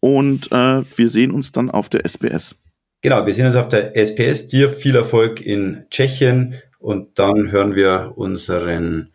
und 0.00 0.50
äh, 0.50 0.82
wir 0.96 1.08
sehen 1.08 1.30
uns 1.30 1.52
dann 1.52 1.70
auf 1.70 1.88
der 1.88 2.04
SPS. 2.04 2.56
Genau, 3.00 3.24
wir 3.26 3.32
sehen 3.32 3.46
uns 3.46 3.54
auf 3.54 3.68
der 3.68 3.96
SPS. 3.96 4.48
Dir 4.48 4.70
viel 4.70 4.96
Erfolg 4.96 5.40
in 5.40 5.86
Tschechien 5.90 6.60
und 6.80 7.20
dann 7.20 7.52
hören 7.52 7.76
wir 7.76 8.14
unseren 8.16 9.12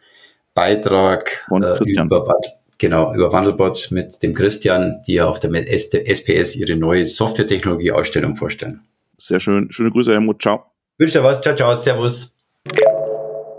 Beitrag 0.53 1.45
äh, 1.51 1.83
über 1.83 2.23
Bad 2.23 2.58
Genau, 2.79 3.13
über 3.13 3.31
Wandelbots 3.33 3.91
mit 3.91 4.23
dem 4.23 4.33
Christian, 4.33 5.01
die 5.05 5.15
ja 5.15 5.27
auf 5.27 5.41
der 5.41 5.51
SPS 5.51 6.55
ihre 6.55 6.77
neue 6.77 7.05
Softwaretechnologie-Ausstellung 7.05 8.37
vorstellen. 8.37 8.81
Sehr 9.17 9.41
schön. 9.41 9.69
Schöne 9.69 9.91
Grüße, 9.91 10.11
Helmut. 10.13 10.41
Ciao. 10.41 10.63
Wünsche 10.97 11.19
dir 11.19 11.23
was. 11.25 11.41
Ciao, 11.41 11.55
ciao. 11.55 11.75
Servus. 11.75 12.33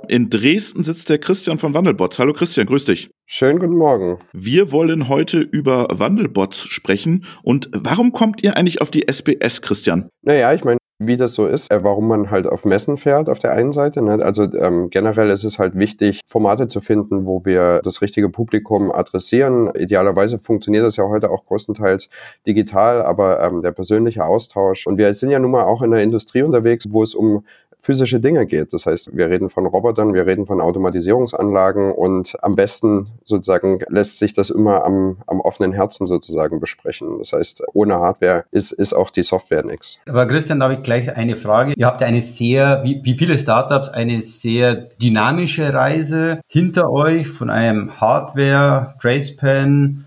In 0.09 0.29
Dresden 0.31 0.83
sitzt 0.83 1.09
der 1.11 1.19
Christian 1.19 1.59
von 1.59 1.75
Wandelbots. 1.75 2.19
Hallo 2.19 2.33
Christian, 2.33 2.67
grüß 2.67 2.87
dich. 2.87 3.11
Schönen 3.27 3.61
guten 3.61 3.77
Morgen. 3.77 4.19
Wir 4.33 4.73
wollen 4.73 5.09
heute 5.09 5.39
über 5.39 5.87
Wandelbots 5.91 6.67
sprechen. 6.67 7.27
Und 7.43 7.69
warum 7.73 8.13
kommt 8.13 8.43
ihr 8.43 8.57
eigentlich 8.57 8.81
auf 8.81 8.91
die 8.91 9.07
SPS, 9.07 9.61
Christian? 9.61 10.09
Naja, 10.23 10.53
ich 10.55 10.65
meine, 10.65 10.80
wie 11.01 11.17
das 11.17 11.35
so 11.35 11.47
ist, 11.47 11.73
äh, 11.73 11.83
warum 11.83 12.07
man 12.07 12.31
halt 12.31 12.47
auf 12.47 12.65
Messen 12.65 12.99
fährt 12.99 13.29
auf 13.31 13.39
der 13.39 13.53
einen 13.53 13.73
Seite. 13.73 14.03
Ne? 14.03 14.23
Also 14.23 14.43
ähm, 14.55 14.91
generell 14.91 15.31
ist 15.31 15.45
es 15.45 15.59
halt 15.59 15.75
wichtig, 15.75 16.21
Formate 16.27 16.69
zu 16.69 16.83
finden, 16.83 17.25
wo 17.25 17.45
wir 17.45 17.81
das 17.83 18.03
richtige 18.03 18.29
Publikum 18.29 18.93
adressieren. 18.93 19.71
Idealerweise 19.75 20.39
funktioniert 20.39 20.85
das 20.85 20.97
ja 20.97 21.05
heute 21.09 21.31
auch 21.31 21.47
größtenteils 21.47 22.11
digital, 22.47 23.01
aber 23.03 23.41
ähm, 23.41 23.63
der 23.63 23.73
persönliche 23.73 24.25
Austausch. 24.25 24.87
Und 24.87 24.99
wir 24.99 25.13
sind 25.15 25.31
ja 25.31 25.39
nun 25.39 25.51
mal 25.51 25.65
auch 25.65 25.81
in 25.81 25.91
der 25.91 26.03
Industrie 26.03 26.43
unterwegs, 26.43 26.87
wo 26.91 27.03
es 27.03 27.15
um 27.15 27.45
physische 27.81 28.21
Dinge 28.21 28.47
geht. 28.47 28.73
Das 28.73 28.87
heißt, 28.87 29.17
wir 29.17 29.29
reden 29.29 29.49
von 29.49 29.67
Robotern, 29.67 30.15
wir 30.15 30.27
reden 30.27 30.47
von 30.47 30.61
Automatisierungsanlagen 30.61 31.93
und 31.93 32.37
am 32.43 32.55
besten 32.55 33.09
sozusagen 33.25 33.81
lässt 33.89 34.19
sich 34.19 34.33
das 34.33 34.51
immer 34.51 34.85
am, 34.85 35.19
am 35.27 35.41
offenen 35.41 35.73
Herzen 35.73 36.07
sozusagen 36.07 36.61
besprechen. 36.61 37.19
Das 37.19 37.33
heißt, 37.33 37.63
ohne 37.73 37.95
Hardware 37.95 38.45
ist, 38.51 38.73
ist 38.73 38.93
auch 38.93 39.11
die 39.11 39.23
Software 39.23 39.65
nichts. 39.65 39.99
Aber 40.09 40.27
Christian, 40.27 40.61
da 40.61 40.65
habe 40.65 40.75
ich 40.75 40.83
gleich 40.83 41.17
eine 41.17 41.37
Frage. 41.37 41.73
Ihr 41.77 41.87
habt 41.87 42.03
eine 42.03 42.23
sehr, 42.23 42.83
wie, 42.85 43.01
wie 43.03 43.17
viele 43.17 43.39
Startups, 43.39 43.89
eine 43.89 44.21
sehr 44.23 44.75
dynamische 44.75 45.73
Reise 45.73 46.41
hinter 46.47 46.91
euch 46.91 47.29
von 47.29 47.51
einem 47.51 48.01
Hardware, 48.01 48.95
Tracepen, 49.01 50.07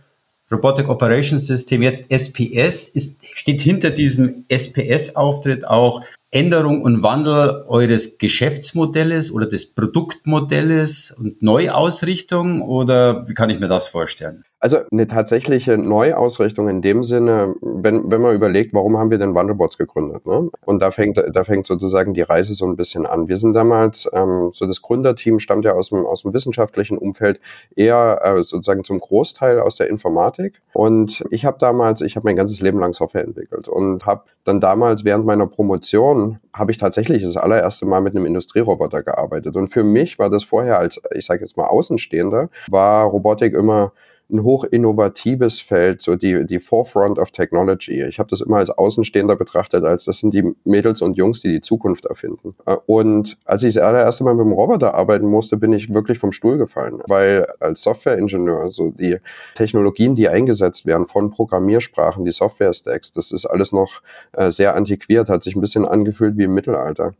Robotic 0.51 0.87
Operations 0.87 1.47
System, 1.47 1.81
jetzt 1.81 2.11
SPS, 2.11 2.87
ist, 2.89 3.17
steht 3.33 3.61
hinter 3.61 3.89
diesem 3.89 4.45
SPS-Auftritt 4.49 5.65
auch 5.67 6.01
Änderung 6.33 6.81
und 6.81 7.03
Wandel 7.03 7.63
eures 7.67 8.17
Geschäftsmodells 8.17 9.31
oder 9.31 9.45
des 9.45 9.73
Produktmodells 9.73 11.13
und 11.17 11.41
Neuausrichtung 11.41 12.61
oder 12.61 13.27
wie 13.27 13.33
kann 13.33 13.49
ich 13.49 13.59
mir 13.59 13.67
das 13.67 13.87
vorstellen? 13.87 14.43
Also 14.63 14.77
eine 14.93 15.07
tatsächliche 15.07 15.77
Neuausrichtung 15.77 16.69
in 16.69 16.81
dem 16.81 17.03
Sinne, 17.03 17.53
wenn, 17.59 18.09
wenn 18.09 18.21
man 18.21 18.33
überlegt, 18.33 18.73
warum 18.73 18.97
haben 18.97 19.11
wir 19.11 19.17
denn 19.17 19.35
Wandelbots 19.35 19.77
gegründet? 19.77 20.25
Ne? 20.25 20.49
Und 20.65 20.81
da 20.81 20.89
fängt, 20.89 21.17
da 21.17 21.43
fängt 21.43 21.67
sozusagen 21.67 22.13
die 22.13 22.21
Reise 22.21 22.53
so 22.53 22.65
ein 22.65 22.77
bisschen 22.77 23.05
an. 23.05 23.27
Wir 23.27 23.37
sind 23.37 23.55
damals, 23.55 24.09
ähm, 24.13 24.51
so 24.53 24.65
das 24.65 24.81
Gründerteam 24.81 25.39
stammt 25.39 25.65
ja 25.65 25.73
aus 25.73 25.89
dem, 25.89 26.05
aus 26.05 26.21
dem 26.21 26.33
wissenschaftlichen 26.33 26.97
Umfeld, 26.97 27.41
eher 27.75 28.21
äh, 28.23 28.41
sozusagen 28.41 28.85
zum 28.85 29.01
Großteil 29.01 29.59
aus 29.59 29.75
der 29.75 29.89
Informatik. 29.89 30.61
Und 30.71 31.25
ich 31.29 31.43
habe 31.43 31.57
damals, 31.59 31.99
ich 31.99 32.15
habe 32.15 32.23
mein 32.23 32.37
ganzes 32.37 32.61
Leben 32.61 32.79
lang 32.79 32.93
Software 32.93 33.25
entwickelt 33.25 33.67
und 33.67 34.05
habe 34.05 34.23
dann 34.45 34.61
damals 34.61 35.03
während 35.03 35.25
meiner 35.25 35.47
Promotion, 35.47 36.39
habe 36.55 36.71
ich 36.71 36.77
tatsächlich 36.77 37.21
das 37.21 37.35
allererste 37.35 37.85
Mal 37.85 37.99
mit 37.99 38.15
einem 38.15 38.25
Industrieroboter 38.25 39.03
gearbeitet. 39.03 39.57
Und 39.57 39.67
für 39.67 39.83
mich 39.83 40.19
war 40.19 40.29
das 40.29 40.45
vorher 40.45 40.79
als, 40.79 41.01
ich 41.13 41.25
sage 41.25 41.41
jetzt 41.41 41.57
mal 41.57 41.65
Außenstehender, 41.65 42.49
war 42.69 43.07
Robotik 43.07 43.55
immer 43.55 43.91
ein 44.31 44.43
hoch 44.43 44.65
Feld, 45.65 46.01
so 46.01 46.15
die, 46.15 46.45
die 46.45 46.59
Forefront 46.59 47.19
of 47.19 47.31
Technology. 47.31 48.03
Ich 48.03 48.19
habe 48.19 48.29
das 48.29 48.41
immer 48.41 48.57
als 48.57 48.69
Außenstehender 48.69 49.35
betrachtet, 49.35 49.83
als 49.83 50.05
das 50.05 50.19
sind 50.19 50.33
die 50.33 50.53
Mädels 50.63 51.01
und 51.01 51.17
Jungs, 51.17 51.41
die 51.41 51.49
die 51.49 51.61
Zukunft 51.61 52.05
erfinden. 52.05 52.55
Und 52.85 53.37
als 53.45 53.63
ich 53.63 53.75
das 53.75 53.83
allererste 53.83 54.23
Mal 54.23 54.35
mit 54.35 54.45
dem 54.45 54.53
Roboter 54.53 54.95
arbeiten 54.95 55.27
musste, 55.27 55.57
bin 55.57 55.73
ich 55.73 55.93
wirklich 55.93 56.19
vom 56.19 56.31
Stuhl 56.31 56.57
gefallen, 56.57 57.01
weil 57.07 57.47
als 57.59 57.83
Softwareingenieur 57.83 58.71
so 58.71 58.91
die 58.91 59.17
Technologien, 59.55 60.15
die 60.15 60.29
eingesetzt 60.29 60.85
werden 60.85 61.07
von 61.07 61.29
Programmiersprachen, 61.29 62.25
die 62.25 62.31
Software-Stacks, 62.31 63.11
das 63.11 63.31
ist 63.31 63.45
alles 63.45 63.71
noch 63.71 64.01
äh, 64.33 64.51
sehr 64.51 64.75
antiquiert, 64.75 65.29
hat 65.29 65.43
sich 65.43 65.55
ein 65.55 65.61
bisschen 65.61 65.85
angefühlt 65.85 66.37
wie 66.37 66.43
im 66.43 66.53
Mittelalter. 66.53 67.13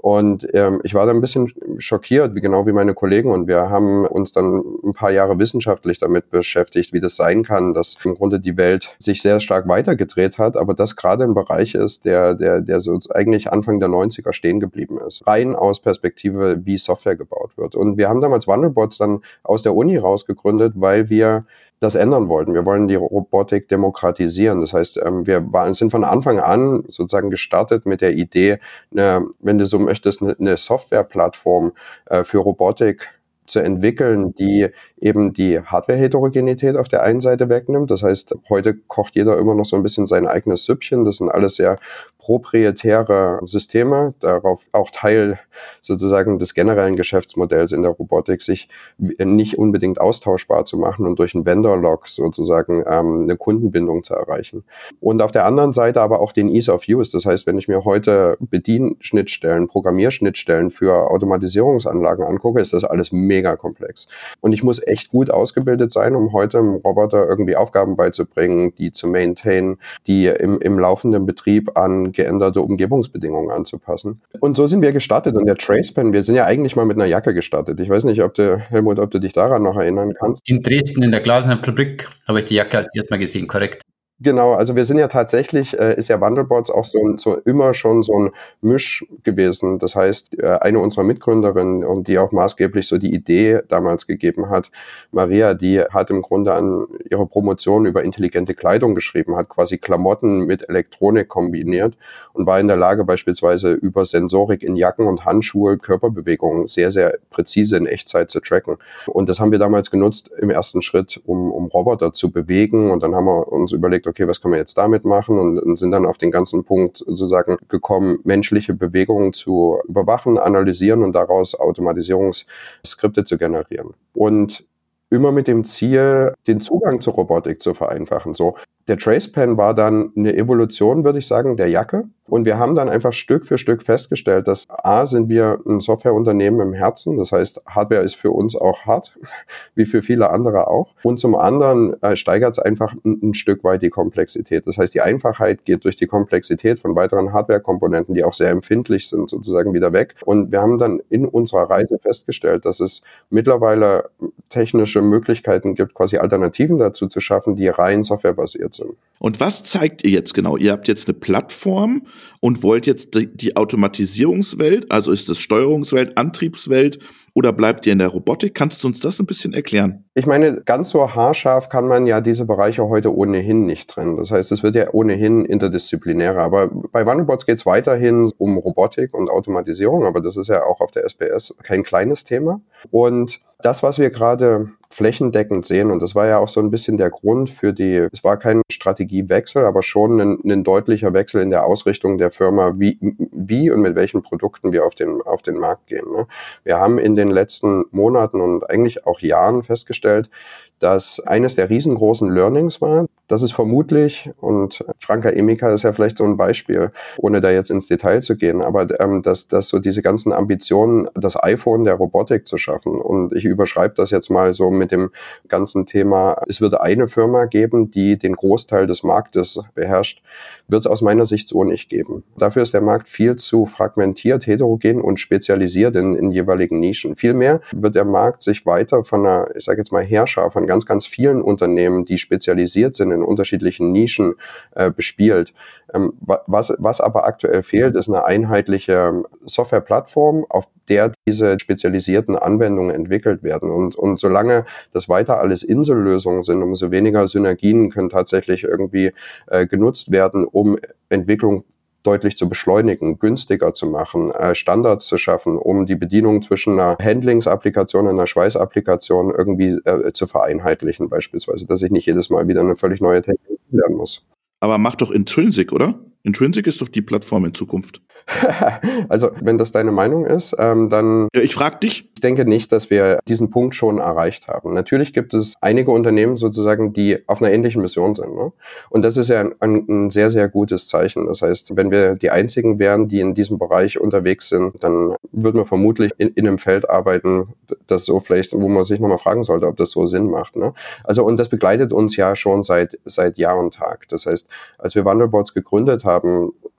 Und 0.00 0.48
ähm, 0.54 0.80
ich 0.84 0.94
war 0.94 1.06
da 1.06 1.12
ein 1.12 1.20
bisschen 1.20 1.52
schockiert, 1.78 2.34
wie 2.34 2.40
genau 2.40 2.66
wie 2.66 2.72
meine 2.72 2.94
Kollegen. 2.94 3.32
Und 3.32 3.48
wir 3.48 3.68
haben 3.68 4.06
uns 4.06 4.32
dann 4.32 4.62
ein 4.84 4.92
paar 4.92 5.10
Jahre 5.10 5.38
wissenschaftlich 5.38 5.98
damit 5.98 6.30
beschäftigt, 6.30 6.57
wie 6.92 7.00
das 7.00 7.16
sein 7.16 7.42
kann, 7.42 7.74
dass 7.74 7.96
im 8.04 8.14
Grunde 8.14 8.40
die 8.40 8.56
Welt 8.56 8.94
sich 8.98 9.22
sehr 9.22 9.40
stark 9.40 9.68
weitergedreht 9.68 10.38
hat, 10.38 10.56
aber 10.56 10.74
das 10.74 10.96
gerade 10.96 11.24
ein 11.24 11.34
Bereich 11.34 11.74
ist, 11.74 12.04
der, 12.04 12.34
der, 12.34 12.60
der 12.60 12.80
so 12.80 12.98
eigentlich 13.14 13.50
Anfang 13.52 13.80
der 13.80 13.88
90er 13.88 14.32
stehen 14.32 14.60
geblieben 14.60 14.98
ist. 15.06 15.26
Rein 15.26 15.54
aus 15.54 15.80
Perspektive, 15.80 16.64
wie 16.64 16.78
Software 16.78 17.16
gebaut 17.16 17.56
wird. 17.56 17.74
Und 17.74 17.96
wir 17.96 18.08
haben 18.08 18.20
damals 18.20 18.46
Wandelbots 18.46 18.98
dann 18.98 19.20
aus 19.42 19.62
der 19.62 19.74
Uni 19.74 19.96
rausgegründet, 19.96 20.74
weil 20.76 21.08
wir 21.08 21.44
das 21.80 21.94
ändern 21.94 22.28
wollten. 22.28 22.54
Wir 22.54 22.64
wollen 22.64 22.88
die 22.88 22.96
Robotik 22.96 23.68
demokratisieren. 23.68 24.60
Das 24.60 24.72
heißt, 24.72 25.00
ähm, 25.04 25.26
wir 25.26 25.46
sind 25.72 25.90
von 25.90 26.04
Anfang 26.04 26.40
an 26.40 26.84
sozusagen 26.88 27.30
gestartet 27.30 27.86
mit 27.86 28.00
der 28.00 28.14
Idee, 28.14 28.58
eine, 28.90 29.26
wenn 29.38 29.58
du 29.58 29.66
so 29.66 29.78
möchtest, 29.78 30.22
eine 30.22 30.56
Softwareplattform 30.56 31.72
äh, 32.06 32.24
für 32.24 32.38
Robotik 32.38 33.08
zu 33.50 33.60
entwickeln, 33.60 34.34
die 34.34 34.68
eben 35.00 35.32
die 35.32 35.60
Hardware-Heterogenität 35.60 36.76
auf 36.76 36.88
der 36.88 37.02
einen 37.02 37.20
Seite 37.20 37.48
wegnimmt. 37.48 37.90
Das 37.90 38.02
heißt, 38.02 38.34
heute 38.48 38.74
kocht 38.74 39.16
jeder 39.16 39.38
immer 39.38 39.54
noch 39.54 39.64
so 39.64 39.76
ein 39.76 39.82
bisschen 39.82 40.06
sein 40.06 40.26
eigenes 40.26 40.64
Süppchen. 40.64 41.04
Das 41.04 41.16
sind 41.16 41.30
alles 41.30 41.56
sehr 41.56 41.78
proprietäre 42.18 43.40
Systeme, 43.44 44.12
darauf 44.20 44.64
auch 44.72 44.90
Teil 44.90 45.38
sozusagen 45.80 46.38
des 46.38 46.52
generellen 46.52 46.96
Geschäftsmodells 46.96 47.72
in 47.72 47.82
der 47.82 47.92
Robotik, 47.92 48.42
sich 48.42 48.68
nicht 48.98 49.56
unbedingt 49.56 50.00
austauschbar 50.00 50.64
zu 50.64 50.76
machen 50.76 51.06
und 51.06 51.18
durch 51.18 51.34
einen 51.34 51.46
Vendor-Log 51.46 52.08
sozusagen 52.08 52.84
ähm, 52.86 53.22
eine 53.22 53.36
Kundenbindung 53.36 54.02
zu 54.02 54.14
erreichen. 54.14 54.64
Und 55.00 55.22
auf 55.22 55.30
der 55.30 55.46
anderen 55.46 55.72
Seite 55.72 56.00
aber 56.00 56.20
auch 56.20 56.32
den 56.32 56.48
Ease 56.48 56.72
of 56.72 56.82
Use. 56.88 57.10
Das 57.12 57.24
heißt, 57.24 57.46
wenn 57.46 57.56
ich 57.56 57.68
mir 57.68 57.84
heute 57.84 58.36
Bedienschnittstellen, 58.40 59.68
Programmierschnittstellen 59.68 60.70
für 60.70 61.10
Automatisierungsanlagen 61.10 62.24
angucke, 62.24 62.60
ist 62.60 62.72
das 62.72 62.84
alles 62.84 63.12
mega 63.12 63.56
komplex. 63.56 64.06
Und 64.40 64.52
ich 64.52 64.64
muss 64.64 64.84
echt 64.84 65.08
gut 65.08 65.30
ausgebildet 65.30 65.92
sein, 65.92 66.16
um 66.16 66.32
heute 66.32 66.58
einem 66.58 66.74
Roboter 66.74 67.28
irgendwie 67.28 67.56
Aufgaben 67.56 67.96
beizubringen, 67.96 68.74
die 68.76 68.92
zu 68.92 69.06
maintainen, 69.06 69.78
die 70.06 70.26
im, 70.26 70.60
im 70.60 70.78
laufenden 70.78 71.24
Betrieb 71.24 71.78
an 71.78 72.12
geänderte 72.18 72.60
Umgebungsbedingungen 72.60 73.50
anzupassen. 73.50 74.20
Und 74.40 74.56
so 74.56 74.66
sind 74.66 74.82
wir 74.82 74.92
gestartet. 74.92 75.36
Und 75.36 75.46
der 75.46 75.56
Tracepen, 75.56 76.12
wir 76.12 76.24
sind 76.24 76.34
ja 76.34 76.44
eigentlich 76.44 76.74
mal 76.74 76.84
mit 76.84 76.96
einer 76.96 77.06
Jacke 77.06 77.32
gestartet. 77.32 77.78
Ich 77.78 77.88
weiß 77.88 78.04
nicht, 78.04 78.22
ob 78.22 78.34
du, 78.34 78.58
Helmut, 78.58 78.98
ob 78.98 79.10
du 79.12 79.20
dich 79.20 79.32
daran 79.32 79.62
noch 79.62 79.76
erinnern 79.76 80.14
kannst. 80.18 80.46
In 80.48 80.60
Dresden 80.60 81.04
in 81.04 81.12
der 81.12 81.20
Glasenfabrik 81.20 82.08
habe 82.26 82.40
ich 82.40 82.46
die 82.46 82.56
Jacke 82.56 82.78
als 82.78 82.88
erstes 82.92 83.10
Mal 83.10 83.18
gesehen, 83.18 83.46
korrekt. 83.46 83.82
Genau, 84.20 84.52
also 84.54 84.74
wir 84.74 84.84
sind 84.84 84.98
ja 84.98 85.06
tatsächlich, 85.06 85.78
äh, 85.78 85.94
ist 85.94 86.08
ja 86.08 86.20
Wandelbots 86.20 86.72
auch 86.72 86.84
so, 86.84 87.16
so 87.16 87.36
immer 87.36 87.72
schon 87.72 88.02
so 88.02 88.18
ein 88.18 88.30
Misch 88.60 89.06
gewesen. 89.22 89.78
Das 89.78 89.94
heißt, 89.94 90.40
äh, 90.42 90.58
eine 90.60 90.80
unserer 90.80 91.04
Mitgründerinnen 91.04 91.84
und 91.84 92.08
die 92.08 92.18
auch 92.18 92.32
maßgeblich 92.32 92.88
so 92.88 92.98
die 92.98 93.14
Idee 93.14 93.60
damals 93.68 94.08
gegeben 94.08 94.50
hat, 94.50 94.72
Maria, 95.12 95.54
die 95.54 95.80
hat 95.82 96.10
im 96.10 96.22
Grunde 96.22 96.52
an 96.52 96.86
ihrer 97.08 97.26
Promotion 97.26 97.86
über 97.86 98.02
intelligente 98.02 98.54
Kleidung 98.54 98.96
geschrieben, 98.96 99.36
hat 99.36 99.48
quasi 99.50 99.78
Klamotten 99.78 100.46
mit 100.46 100.68
Elektronik 100.68 101.28
kombiniert 101.28 101.96
und 102.32 102.44
war 102.44 102.58
in 102.58 102.66
der 102.66 102.76
Lage 102.76 103.04
beispielsweise 103.04 103.72
über 103.72 104.04
Sensorik 104.04 104.64
in 104.64 104.74
Jacken 104.74 105.06
und 105.06 105.26
Handschuhe 105.26 105.78
Körperbewegungen 105.78 106.66
sehr, 106.66 106.90
sehr 106.90 107.18
präzise 107.30 107.76
in 107.76 107.86
Echtzeit 107.86 108.32
zu 108.32 108.40
tracken. 108.40 108.78
Und 109.06 109.28
das 109.28 109.38
haben 109.38 109.52
wir 109.52 109.60
damals 109.60 109.92
genutzt 109.92 110.28
im 110.40 110.50
ersten 110.50 110.82
Schritt, 110.82 111.20
um, 111.24 111.52
um 111.52 111.66
Roboter 111.66 112.12
zu 112.12 112.32
bewegen. 112.32 112.90
Und 112.90 113.04
dann 113.04 113.14
haben 113.14 113.26
wir 113.26 113.46
uns 113.52 113.70
überlegt, 113.70 114.07
okay, 114.08 114.26
was 114.26 114.40
können 114.40 114.54
wir 114.54 114.58
jetzt 114.58 114.78
damit 114.78 115.04
machen 115.04 115.38
und, 115.38 115.58
und 115.58 115.76
sind 115.76 115.92
dann 115.92 116.06
auf 116.06 116.18
den 116.18 116.30
ganzen 116.30 116.64
Punkt 116.64 116.98
sozusagen 116.98 117.56
gekommen, 117.68 118.18
menschliche 118.24 118.74
Bewegungen 118.74 119.32
zu 119.32 119.78
überwachen, 119.88 120.38
analysieren 120.38 121.02
und 121.02 121.12
daraus 121.12 121.54
Automatisierungsskripte 121.54 123.24
zu 123.24 123.38
generieren. 123.38 123.94
Und 124.14 124.64
immer 125.10 125.32
mit 125.32 125.48
dem 125.48 125.64
Ziel, 125.64 126.34
den 126.46 126.60
Zugang 126.60 127.00
zur 127.00 127.14
Robotik 127.14 127.62
zu 127.62 127.74
vereinfachen. 127.74 128.34
So, 128.34 128.56
der 128.88 128.98
Tracepen 128.98 129.56
war 129.56 129.74
dann 129.74 130.12
eine 130.16 130.36
Evolution, 130.36 131.04
würde 131.04 131.18
ich 131.18 131.26
sagen, 131.26 131.56
der 131.56 131.68
Jacke. 131.68 132.08
Und 132.28 132.44
wir 132.44 132.58
haben 132.58 132.74
dann 132.74 132.88
einfach 132.88 133.12
Stück 133.12 133.46
für 133.46 133.58
Stück 133.58 133.82
festgestellt, 133.82 134.46
dass 134.46 134.66
A, 134.68 135.06
sind 135.06 135.28
wir 135.28 135.60
ein 135.66 135.80
Softwareunternehmen 135.80 136.60
im 136.60 136.72
Herzen. 136.74 137.16
Das 137.16 137.32
heißt, 137.32 137.62
Hardware 137.66 138.02
ist 138.02 138.16
für 138.16 138.30
uns 138.30 138.54
auch 138.54 138.86
hart, 138.86 139.18
wie 139.74 139.86
für 139.86 140.02
viele 140.02 140.30
andere 140.30 140.68
auch. 140.68 140.94
Und 141.02 141.18
zum 141.18 141.34
anderen 141.34 142.00
äh, 142.02 142.16
steigert 142.16 142.52
es 142.52 142.58
einfach 142.58 142.94
ein, 143.04 143.20
ein, 143.22 143.34
Stück 143.34 143.64
weit 143.64 143.82
die 143.82 143.90
Komplexität. 143.90 144.66
Das 144.66 144.78
heißt, 144.78 144.94
die 144.94 145.00
Einfachheit 145.00 145.64
geht 145.64 145.84
durch 145.84 145.96
die 145.96 146.06
Komplexität 146.06 146.78
von 146.78 146.94
weiteren 146.96 147.32
Hardware-Komponenten, 147.32 148.14
die 148.14 148.24
auch 148.24 148.34
sehr 148.34 148.50
empfindlich 148.50 149.08
sind, 149.08 149.30
sozusagen 149.30 149.72
wieder 149.72 149.92
weg. 149.92 150.14
Und 150.24 150.52
wir 150.52 150.60
haben 150.60 150.78
dann 150.78 151.00
in 151.08 151.24
unserer 151.24 151.70
Reise 151.70 151.98
festgestellt, 151.98 152.64
dass 152.64 152.80
es 152.80 153.02
mittlerweile 153.30 154.10
technische 154.48 155.02
Möglichkeiten 155.02 155.74
gibt, 155.74 155.94
quasi 155.94 156.18
Alternativen 156.18 156.78
dazu 156.78 157.06
zu 157.06 157.20
schaffen, 157.20 157.56
die 157.56 157.68
rein 157.68 158.02
softwarebasiert 158.02 158.74
sind. 158.74 158.94
Und 159.18 159.40
was 159.40 159.64
zeigt 159.64 160.04
ihr 160.04 160.10
jetzt 160.10 160.34
genau? 160.34 160.56
Ihr 160.56 160.72
habt 160.72 160.88
jetzt 160.88 161.08
eine 161.08 161.18
Plattform 161.18 162.02
und 162.40 162.62
wollt 162.62 162.86
jetzt 162.86 163.14
die, 163.14 163.34
die 163.34 163.56
Automatisierungswelt, 163.56 164.90
also 164.90 165.12
ist 165.12 165.28
es 165.28 165.38
Steuerungswelt, 165.38 166.16
Antriebswelt 166.16 166.98
oder 167.34 167.52
bleibt 167.52 167.86
ihr 167.86 167.92
in 167.92 168.00
der 168.00 168.08
Robotik? 168.08 168.54
Kannst 168.54 168.82
du 168.82 168.88
uns 168.88 168.98
das 168.98 169.20
ein 169.20 169.26
bisschen 169.26 169.54
erklären? 169.54 170.04
Ich 170.14 170.26
meine, 170.26 170.60
ganz 170.64 170.90
so 170.90 171.14
haarscharf 171.14 171.68
kann 171.68 171.86
man 171.86 172.06
ja 172.06 172.20
diese 172.20 172.46
Bereiche 172.46 172.88
heute 172.88 173.14
ohnehin 173.14 173.64
nicht 173.64 173.88
trennen. 173.88 174.16
Das 174.16 174.32
heißt, 174.32 174.50
es 174.50 174.64
wird 174.64 174.74
ja 174.74 174.92
ohnehin 174.92 175.44
interdisziplinärer. 175.44 176.40
Aber 176.40 176.66
bei 176.66 177.06
Wandelbots 177.06 177.46
geht 177.46 177.58
es 177.58 177.66
weiterhin 177.66 178.30
um 178.38 178.58
Robotik 178.58 179.14
und 179.14 179.30
Automatisierung, 179.30 180.04
aber 180.04 180.20
das 180.20 180.36
ist 180.36 180.48
ja 180.48 180.64
auch 180.64 180.80
auf 180.80 180.90
der 180.90 181.04
SPS 181.04 181.54
kein 181.62 181.84
kleines 181.84 182.24
Thema. 182.24 182.60
Und 182.90 183.40
das, 183.60 183.82
was 183.82 183.98
wir 183.98 184.10
gerade 184.10 184.70
flächendeckend 184.90 185.66
sehen, 185.66 185.90
und 185.90 186.00
das 186.00 186.14
war 186.14 186.26
ja 186.26 186.38
auch 186.38 186.48
so 186.48 186.60
ein 186.60 186.70
bisschen 186.70 186.96
der 186.96 187.10
Grund 187.10 187.50
für 187.50 187.72
die, 187.72 188.08
es 188.12 188.24
war 188.24 188.38
kein 188.38 188.62
Strategiewechsel, 188.70 189.64
aber 189.64 189.82
schon 189.82 190.20
ein, 190.20 190.38
ein 190.44 190.64
deutlicher 190.64 191.12
Wechsel 191.12 191.42
in 191.42 191.50
der 191.50 191.64
Ausrichtung 191.64 192.18
der 192.18 192.30
Firma, 192.30 192.74
wie, 192.76 192.98
wie 193.00 193.70
und 193.70 193.80
mit 193.80 193.96
welchen 193.96 194.22
Produkten 194.22 194.72
wir 194.72 194.86
auf 194.86 194.94
den, 194.94 195.20
auf 195.22 195.42
den 195.42 195.58
Markt 195.58 195.88
gehen. 195.88 196.10
Ne? 196.10 196.26
Wir 196.64 196.78
haben 196.78 196.98
in 196.98 197.16
den 197.16 197.28
letzten 197.28 197.84
Monaten 197.90 198.40
und 198.40 198.68
eigentlich 198.70 199.06
auch 199.06 199.20
Jahren 199.20 199.62
festgestellt, 199.62 200.30
dass 200.78 201.20
eines 201.20 201.54
der 201.54 201.70
riesengroßen 201.70 202.30
Learnings 202.30 202.80
war, 202.80 203.06
dass 203.26 203.42
es 203.42 203.52
vermutlich, 203.52 204.30
und 204.40 204.84
Franka 204.98 205.28
Emika 205.30 205.72
ist 205.72 205.82
ja 205.82 205.92
vielleicht 205.92 206.18
so 206.18 206.24
ein 206.24 206.36
Beispiel, 206.36 206.92
ohne 207.18 207.40
da 207.40 207.50
jetzt 207.50 207.70
ins 207.70 207.88
Detail 207.88 208.22
zu 208.22 208.36
gehen, 208.36 208.62
aber 208.62 209.00
ähm, 209.00 209.22
dass, 209.22 209.48
dass 209.48 209.68
so 209.68 209.78
diese 209.80 210.02
ganzen 210.02 210.32
Ambitionen, 210.32 211.08
das 211.14 211.42
iPhone 211.42 211.84
der 211.84 211.94
Robotik 211.94 212.46
zu 212.46 212.58
schaffen. 212.58 213.00
Und 213.00 213.34
ich 213.34 213.44
überschreibe 213.44 213.94
das 213.96 214.10
jetzt 214.10 214.30
mal 214.30 214.54
so 214.54 214.70
mit 214.78 214.92
dem 214.92 215.10
ganzen 215.48 215.86
Thema, 215.86 216.40
es 216.48 216.60
wird 216.60 216.80
eine 216.80 217.08
Firma 217.08 217.44
geben, 217.44 217.90
die 217.90 218.18
den 218.18 218.34
Großteil 218.34 218.86
des 218.86 219.02
Marktes 219.02 219.60
beherrscht, 219.74 220.22
wird 220.68 220.82
es 220.82 220.86
aus 220.86 221.02
meiner 221.02 221.26
Sicht 221.26 221.48
so 221.48 221.64
nicht 221.64 221.88
geben. 221.88 222.24
Dafür 222.36 222.62
ist 222.62 222.74
der 222.74 222.80
Markt 222.80 223.08
viel 223.08 223.36
zu 223.36 223.66
fragmentiert, 223.66 224.46
heterogen 224.46 225.00
und 225.00 225.20
spezialisiert 225.20 225.96
in, 225.96 226.14
in 226.14 226.30
jeweiligen 226.30 226.80
Nischen. 226.80 227.16
Vielmehr 227.16 227.60
wird 227.72 227.94
der 227.94 228.04
Markt 228.04 228.42
sich 228.42 228.64
weiter 228.66 229.04
von 229.04 229.26
einer, 229.26 229.48
ich 229.56 229.64
sage 229.64 229.80
jetzt 229.80 229.92
mal, 229.92 230.04
Herrscher 230.04 230.50
von 230.50 230.66
ganz, 230.66 230.86
ganz 230.86 231.06
vielen 231.06 231.42
Unternehmen, 231.42 232.04
die 232.04 232.18
spezialisiert 232.18 232.96
sind 232.96 233.10
in 233.10 233.22
unterschiedlichen 233.22 233.92
Nischen, 233.92 234.34
äh, 234.72 234.90
bespielt. 234.90 235.52
Ähm, 235.94 236.12
was, 236.20 236.74
was 236.78 237.00
aber 237.00 237.26
aktuell 237.26 237.62
fehlt, 237.62 237.96
ist 237.96 238.08
eine 238.08 238.24
einheitliche 238.24 239.22
Softwareplattform, 239.46 240.46
auf 240.48 240.66
der 240.88 241.12
diese 241.26 241.58
spezialisierten 241.58 242.36
Anwendungen 242.36 242.94
entwickelt 242.94 243.42
werden. 243.42 243.70
Und, 243.70 243.96
und 243.96 244.18
solange 244.18 244.64
das 244.92 245.08
weiter 245.08 245.40
alles 245.40 245.62
Insellösungen 245.62 246.42
sind, 246.42 246.62
umso 246.62 246.90
weniger 246.90 247.26
Synergien 247.28 247.90
können 247.90 248.10
tatsächlich 248.10 248.64
irgendwie 248.64 249.12
äh, 249.46 249.66
genutzt 249.66 250.10
werden, 250.10 250.44
um 250.44 250.78
Entwicklung 251.08 251.64
deutlich 252.02 252.36
zu 252.36 252.48
beschleunigen, 252.48 253.18
günstiger 253.18 253.74
zu 253.74 253.86
machen, 253.86 254.30
äh, 254.30 254.54
Standards 254.54 255.06
zu 255.06 255.18
schaffen, 255.18 255.58
um 255.58 255.84
die 255.86 255.96
Bedienung 255.96 256.42
zwischen 256.42 256.78
einer 256.78 256.96
Handlingsapplikation 257.02 258.06
und 258.06 258.12
einer 258.12 258.26
Schweißapplikation 258.26 259.34
irgendwie 259.36 259.78
äh, 259.84 260.12
zu 260.12 260.26
vereinheitlichen, 260.26 261.08
beispielsweise, 261.08 261.66
dass 261.66 261.82
ich 261.82 261.90
nicht 261.90 262.06
jedes 262.06 262.30
Mal 262.30 262.48
wieder 262.48 262.60
eine 262.60 262.76
völlig 262.76 263.00
neue 263.00 263.22
Technik 263.22 263.58
lernen 263.70 263.96
muss. 263.96 264.24
Aber 264.60 264.78
mach 264.78 264.96
doch 264.96 265.10
Intrinsic, 265.10 265.72
oder? 265.72 266.00
Intrinsic 266.22 266.66
ist 266.66 266.80
doch 266.80 266.88
die 266.88 267.02
Plattform 267.02 267.44
in 267.44 267.54
Zukunft. 267.54 268.00
also, 269.08 269.30
wenn 269.40 269.58
das 269.58 269.72
deine 269.72 269.92
Meinung 269.92 270.26
ist, 270.26 270.54
ähm, 270.58 270.90
dann. 270.90 271.28
Ja, 271.34 271.40
ich 271.40 271.54
frage 271.54 271.78
dich. 271.78 272.10
Ich 272.14 272.20
denke 272.20 272.44
nicht, 272.44 272.72
dass 272.72 272.90
wir 272.90 273.20
diesen 273.28 273.50
Punkt 273.50 273.76
schon 273.76 273.98
erreicht 273.98 274.48
haben. 274.48 274.74
Natürlich 274.74 275.12
gibt 275.12 275.34
es 275.34 275.54
einige 275.60 275.92
Unternehmen 275.92 276.36
sozusagen, 276.36 276.92
die 276.92 277.22
auf 277.28 277.40
einer 277.40 277.52
ähnlichen 277.52 277.80
Mission 277.80 278.16
sind. 278.16 278.34
Ne? 278.34 278.52
Und 278.90 279.02
das 279.02 279.16
ist 279.16 279.28
ja 279.28 279.48
ein, 279.60 279.84
ein, 279.88 280.10
sehr, 280.10 280.32
sehr 280.32 280.48
gutes 280.48 280.88
Zeichen. 280.88 281.28
Das 281.28 281.42
heißt, 281.42 281.76
wenn 281.76 281.92
wir 281.92 282.16
die 282.16 282.30
einzigen 282.30 282.80
wären, 282.80 283.06
die 283.06 283.20
in 283.20 283.34
diesem 283.34 283.56
Bereich 283.56 284.00
unterwegs 284.00 284.48
sind, 284.48 284.82
dann 284.82 285.14
würden 285.30 285.58
wir 285.58 285.64
vermutlich 285.64 286.10
in, 286.18 286.30
in 286.30 286.48
einem 286.48 286.58
Feld 286.58 286.90
arbeiten, 286.90 287.54
das 287.86 288.04
so 288.04 288.18
vielleicht, 288.18 288.52
wo 288.52 288.68
man 288.68 288.82
sich 288.82 288.98
nochmal 288.98 289.18
fragen 289.18 289.44
sollte, 289.44 289.68
ob 289.68 289.76
das 289.76 289.92
so 289.92 290.08
Sinn 290.08 290.28
macht. 290.28 290.56
Ne? 290.56 290.74
Also, 291.04 291.24
und 291.24 291.36
das 291.36 291.48
begleitet 291.48 291.92
uns 291.92 292.16
ja 292.16 292.34
schon 292.34 292.64
seit, 292.64 292.98
seit 293.04 293.38
Jahr 293.38 293.60
und 293.60 293.74
Tag. 293.74 294.08
Das 294.08 294.26
heißt, 294.26 294.48
als 294.76 294.96
wir 294.96 295.04
Wandelbots 295.04 295.54
gegründet 295.54 296.02
haben, 296.02 296.17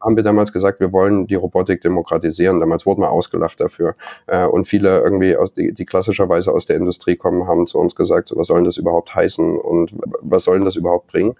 haben 0.01 0.15
wir 0.15 0.23
damals 0.23 0.53
gesagt, 0.53 0.79
wir 0.79 0.91
wollen 0.91 1.27
die 1.27 1.35
Robotik 1.35 1.81
demokratisieren. 1.81 2.59
Damals 2.59 2.85
wurden 2.85 3.01
wir 3.01 3.11
ausgelacht 3.11 3.59
dafür. 3.59 3.95
Äh, 4.27 4.45
und 4.45 4.65
viele 4.65 5.01
irgendwie, 5.01 5.35
aus, 5.35 5.53
die, 5.53 5.73
die 5.73 5.85
klassischerweise 5.85 6.51
aus 6.51 6.65
der 6.65 6.77
Industrie 6.77 7.15
kommen, 7.15 7.47
haben 7.47 7.67
zu 7.67 7.77
uns 7.77 7.95
gesagt, 7.95 8.29
so, 8.29 8.37
was 8.37 8.47
soll 8.47 8.63
das 8.63 8.77
überhaupt 8.77 9.13
heißen 9.13 9.57
und 9.57 9.93
was 10.21 10.45
soll 10.45 10.63
das 10.63 10.75
überhaupt 10.75 11.07
bringen? 11.07 11.35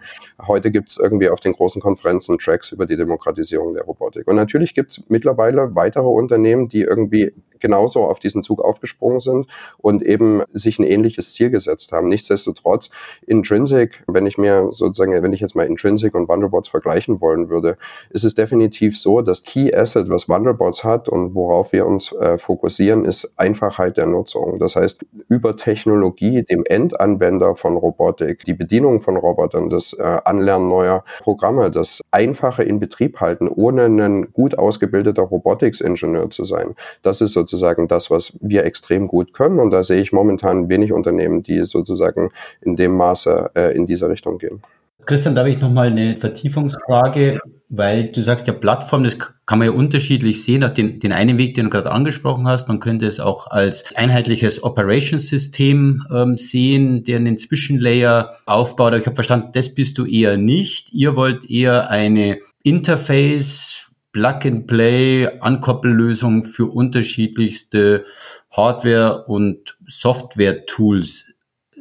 Heute 0.46 0.72
gibt 0.72 0.90
es 0.90 0.98
irgendwie 0.98 1.30
auf 1.30 1.40
den 1.40 1.54
großen 1.54 1.82
Konferenzen 1.82 2.38
Tracks 2.38 2.72
über 2.72 2.86
die 2.86 2.98
Demokratisierung 2.98 3.74
der 3.74 3.84
Robotik. 3.84 4.28
Und 4.28 4.36
natürlich 4.36 4.74
gibt 4.74 4.92
es 4.92 5.04
mittlerweile 5.08 5.76
weitere 5.76 6.08
Unternehmen, 6.08 6.68
die 6.68 6.82
irgendwie 6.82 7.34
genauso 7.60 8.06
auf 8.06 8.20
diesen 8.20 8.44
Zug 8.44 8.62
aufgesprungen 8.62 9.20
sind 9.20 9.48
und 9.78 10.02
eben 10.02 10.44
sich 10.54 10.80
ein 10.80 10.84
ähnliches 10.84 11.34
Ziel 11.34 11.50
gesetzt 11.50 11.92
haben. 11.92 12.08
Nichtsdestotrotz, 12.08 12.90
Intrinsic, 13.26 14.04
wenn 14.08 14.26
ich 14.26 14.38
mir 14.38 14.70
sozusagen, 14.72 15.12
wenn 15.22 15.34
ich 15.34 15.42
jetzt 15.42 15.56
mal 15.56 15.66
Intrinsic 15.66 16.16
und 16.16 16.30
Wonderbots 16.30 16.70
vergleichen 16.70 17.22
wollen 17.22 17.50
würde, 17.50 17.78
ist 18.10 18.24
es 18.24 18.36
definitiv 18.36 18.98
so, 18.98 19.22
dass 19.22 19.44
Key 19.44 19.74
Asset, 19.74 20.10
was 20.10 20.30
Wonderbots 20.30 20.84
hat 20.84 21.10
und 21.10 21.36
worauf 21.36 21.72
wir 21.74 21.86
uns 21.86 22.12
äh, 22.14 22.38
fokussieren, 22.38 23.06
ist 23.06 23.32
Einfachheit 23.38 23.98
der 23.98 24.06
Nutzung. 24.06 24.60
Das 24.60 24.76
heißt, 24.76 25.06
über 25.28 25.56
Technologie 25.58 26.44
dem 26.44 26.64
Endanwender 26.66 27.56
von 27.56 27.78
Robotik, 27.78 28.46
die 28.46 28.54
Bedienung 28.54 29.02
von 29.02 29.18
Robotern, 29.18 29.70
das 29.70 29.94
äh, 29.94 30.04
Anlernen 30.26 30.70
neuer 30.70 31.04
Programme, 31.22 31.72
das 31.72 32.02
einfache 32.12 32.64
Inbetrieb 32.64 33.20
halten, 33.20 33.48
ohne 33.48 33.86
ein 33.86 34.34
gut 34.34 34.58
ausgebildeter 34.58 35.24
Robotics-Ingenieur 35.24 36.30
zu 36.30 36.46
sein. 36.46 36.76
Das 37.02 37.22
ist 37.22 37.34
sozusagen 37.34 37.88
das, 37.88 38.12
was 38.12 38.38
wir 38.42 38.66
extrem 38.66 39.08
gut 39.08 39.34
können. 39.34 39.60
Und 39.60 39.72
da 39.72 39.84
sehe 39.84 40.02
ich 40.02 40.12
momentan 40.12 40.70
wenig 40.70 40.94
Unternehmen, 40.94 41.44
die 41.44 41.64
sozusagen 41.66 42.32
in 42.62 42.76
dem 42.76 42.96
Maße 42.96 43.52
äh, 43.56 43.76
in 43.76 43.88
diese 43.88 44.10
Richtung 44.10 44.38
gehen. 44.38 44.62
Christian, 45.10 45.34
da 45.34 45.42
habe 45.42 45.50
ich 45.50 45.60
nochmal 45.60 45.88
eine 45.88 46.18
Vertiefungsfrage, 46.18 47.40
weil 47.68 48.12
du 48.12 48.22
sagst 48.22 48.46
ja 48.46 48.54
Plattform, 48.54 49.04
das 49.04 49.18
kann 49.18 49.58
man 49.58 49.68
ja 49.68 49.74
unterschiedlich 49.74 50.44
sehen. 50.44 50.64
Auch 50.64 50.70
den, 50.70 51.00
den 51.00 51.14
einen 51.14 51.40
Weg, 51.40 51.56
den 51.56 51.66
du 51.66 51.72
gerade 51.72 51.92
angesprochen 51.92 52.48
hast, 52.48 52.68
man 52.68 52.80
könnte 52.80 53.08
es 53.08 53.20
auch 53.20 53.48
als 53.48 53.96
einheitliches 53.96 54.62
Operations-System 54.62 56.04
ähm, 56.14 56.38
sehen, 56.38 57.04
der 57.06 57.18
einen 57.18 57.40
Zwischenlayer 57.40 58.36
aufbaut. 58.46 58.90
Aber 58.90 59.00
ich 59.00 59.08
habe 59.08 59.16
verstanden, 59.16 59.50
das 59.54 59.74
bist 59.74 59.98
du 59.98 60.06
eher 60.06 60.38
nicht. 60.38 60.94
Ihr 60.94 61.16
wollt 61.16 61.50
eher 61.50 61.90
eine 61.90 62.38
Interface, 62.62 63.90
Plug-and-Play-Ankoppellösung 64.12 66.44
für 66.44 66.68
unterschiedlichste 66.68 68.06
Hardware- 68.52 69.26
und 69.26 69.76
Software-Tools 69.88 71.34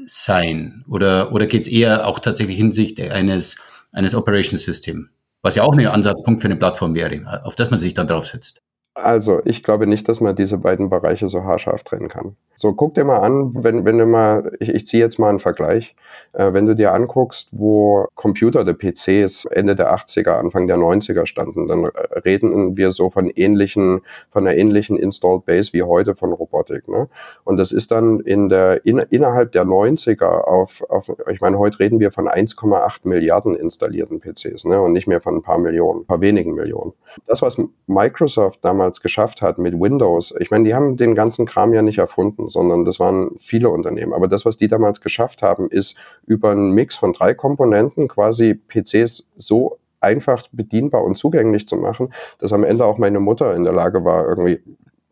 sein? 0.09 0.85
Oder, 0.89 1.33
oder 1.33 1.47
geht 1.47 1.63
es 1.63 1.69
eher 1.69 2.07
auch 2.07 2.21
tatsächlich 2.21 2.57
hinsichtlich 2.57 3.13
eines, 3.13 3.57
eines 3.93 4.15
Operations-Systems? 4.15 5.09
Was 5.43 5.55
ja 5.55 5.63
auch 5.63 5.73
ein 5.73 5.87
Ansatzpunkt 5.87 6.41
für 6.41 6.49
eine 6.49 6.57
Plattform 6.57 6.95
wäre, 6.95 7.45
auf 7.45 7.55
das 7.55 7.71
man 7.71 7.79
sich 7.79 7.95
dann 7.95 8.09
draufsetzt. 8.09 8.61
Also, 9.03 9.41
ich 9.45 9.63
glaube 9.63 9.87
nicht, 9.87 10.09
dass 10.09 10.21
man 10.21 10.35
diese 10.35 10.59
beiden 10.59 10.91
Bereiche 10.91 11.29
so 11.29 11.45
haarscharf 11.45 11.85
trennen 11.85 12.09
kann. 12.09 12.37
So, 12.55 12.73
guck 12.73 12.95
dir 12.95 13.05
mal 13.05 13.19
an, 13.19 13.53
wenn, 13.63 13.85
wenn 13.85 13.99
du 13.99 14.07
mal, 14.07 14.51
ich, 14.59 14.71
ich 14.71 14.87
ziehe 14.87 15.03
jetzt 15.03 15.21
mal 15.21 15.29
einen 15.29 15.39
Vergleich, 15.39 15.95
äh, 16.33 16.53
wenn 16.53 16.67
du 16.67 16.75
dir 16.75 16.93
anguckst, 16.93 17.51
wo 17.53 18.09
Computer 18.17 18.65
der 18.65 18.73
PCs 18.75 19.45
Ende 19.45 19.77
der 19.77 19.95
80er, 19.95 20.31
Anfang 20.31 20.67
der 20.67 20.77
90er 20.77 21.27
standen, 21.27 21.69
dann 21.69 21.87
reden 22.25 22.77
wir 22.77 22.91
so 22.91 23.11
von 23.11 23.31
ähnlichen, 23.31 24.01
von 24.31 24.45
einer 24.45 24.57
ähnlichen 24.57 24.97
Installed 24.97 25.47
Base 25.47 25.73
wie 25.73 25.85
heute 25.85 26.17
von 26.17 26.33
Robotik. 26.33 26.89
Ne? 26.89 27.09
Und 27.45 27.59
das 27.59 27.71
ist 27.71 27.93
dann 27.93 28.19
in 28.21 28.49
der, 28.49 28.85
in, 28.85 28.99
innerhalb 28.99 29.53
der 29.53 29.65
90er 29.65 30.43
auf, 30.43 30.83
auf, 30.89 31.13
ich 31.31 31.41
meine, 31.41 31.59
heute 31.59 31.79
reden 31.79 32.01
wir 32.01 32.11
von 32.11 32.27
1,8 32.27 33.01
Milliarden 33.05 33.55
installierten 33.55 34.19
PCs 34.19 34.65
ne? 34.65 34.81
und 34.81 34.93
nicht 34.93 35.07
mehr 35.07 35.21
von 35.21 35.37
ein 35.37 35.43
paar 35.43 35.59
Millionen, 35.59 36.01
ein 36.01 36.07
paar 36.07 36.21
wenigen 36.21 36.55
Millionen. 36.55 36.93
Das, 37.29 37.41
was 37.41 37.57
Microsoft 37.87 38.65
damals 38.65 38.88
geschafft 39.01 39.43
hat 39.43 39.59
mit 39.59 39.79
Windows, 39.79 40.35
ich 40.39 40.51
meine, 40.51 40.65
die 40.65 40.75
haben 40.75 40.97
den 40.97 41.15
ganzen 41.15 41.47
Kram 41.47 41.73
ja 41.73 41.83
nicht 41.83 41.99
erfunden, 41.99 42.49
sondern 42.49 42.85
das 42.85 42.99
waren 42.99 43.31
viele 43.39 43.71
Unternehmen. 43.71 44.13
Aber 44.13 44.29
das, 44.29 44.45
was 44.45 44.57
die 44.57 44.69
damals 44.69 45.01
geschafft 45.01 45.43
haben, 45.43 45.71
ist 45.71 45.97
über 46.27 46.51
einen 46.51 46.73
Mix 46.73 46.97
von 46.97 47.13
drei 47.13 47.35
Komponenten 47.35 48.09
quasi 48.09 48.55
PCs 48.55 49.29
so 49.37 49.79
einfach 50.01 50.47
bedienbar 50.53 51.05
und 51.05 51.17
zugänglich 51.17 51.67
zu 51.67 51.77
machen, 51.77 52.13
dass 52.39 52.53
am 52.53 52.65
Ende 52.65 52.85
auch 52.85 52.99
meine 52.99 53.21
Mutter 53.21 53.55
in 53.55 53.65
der 53.65 53.73
Lage 53.73 54.05
war, 54.05 54.27
irgendwie 54.27 54.61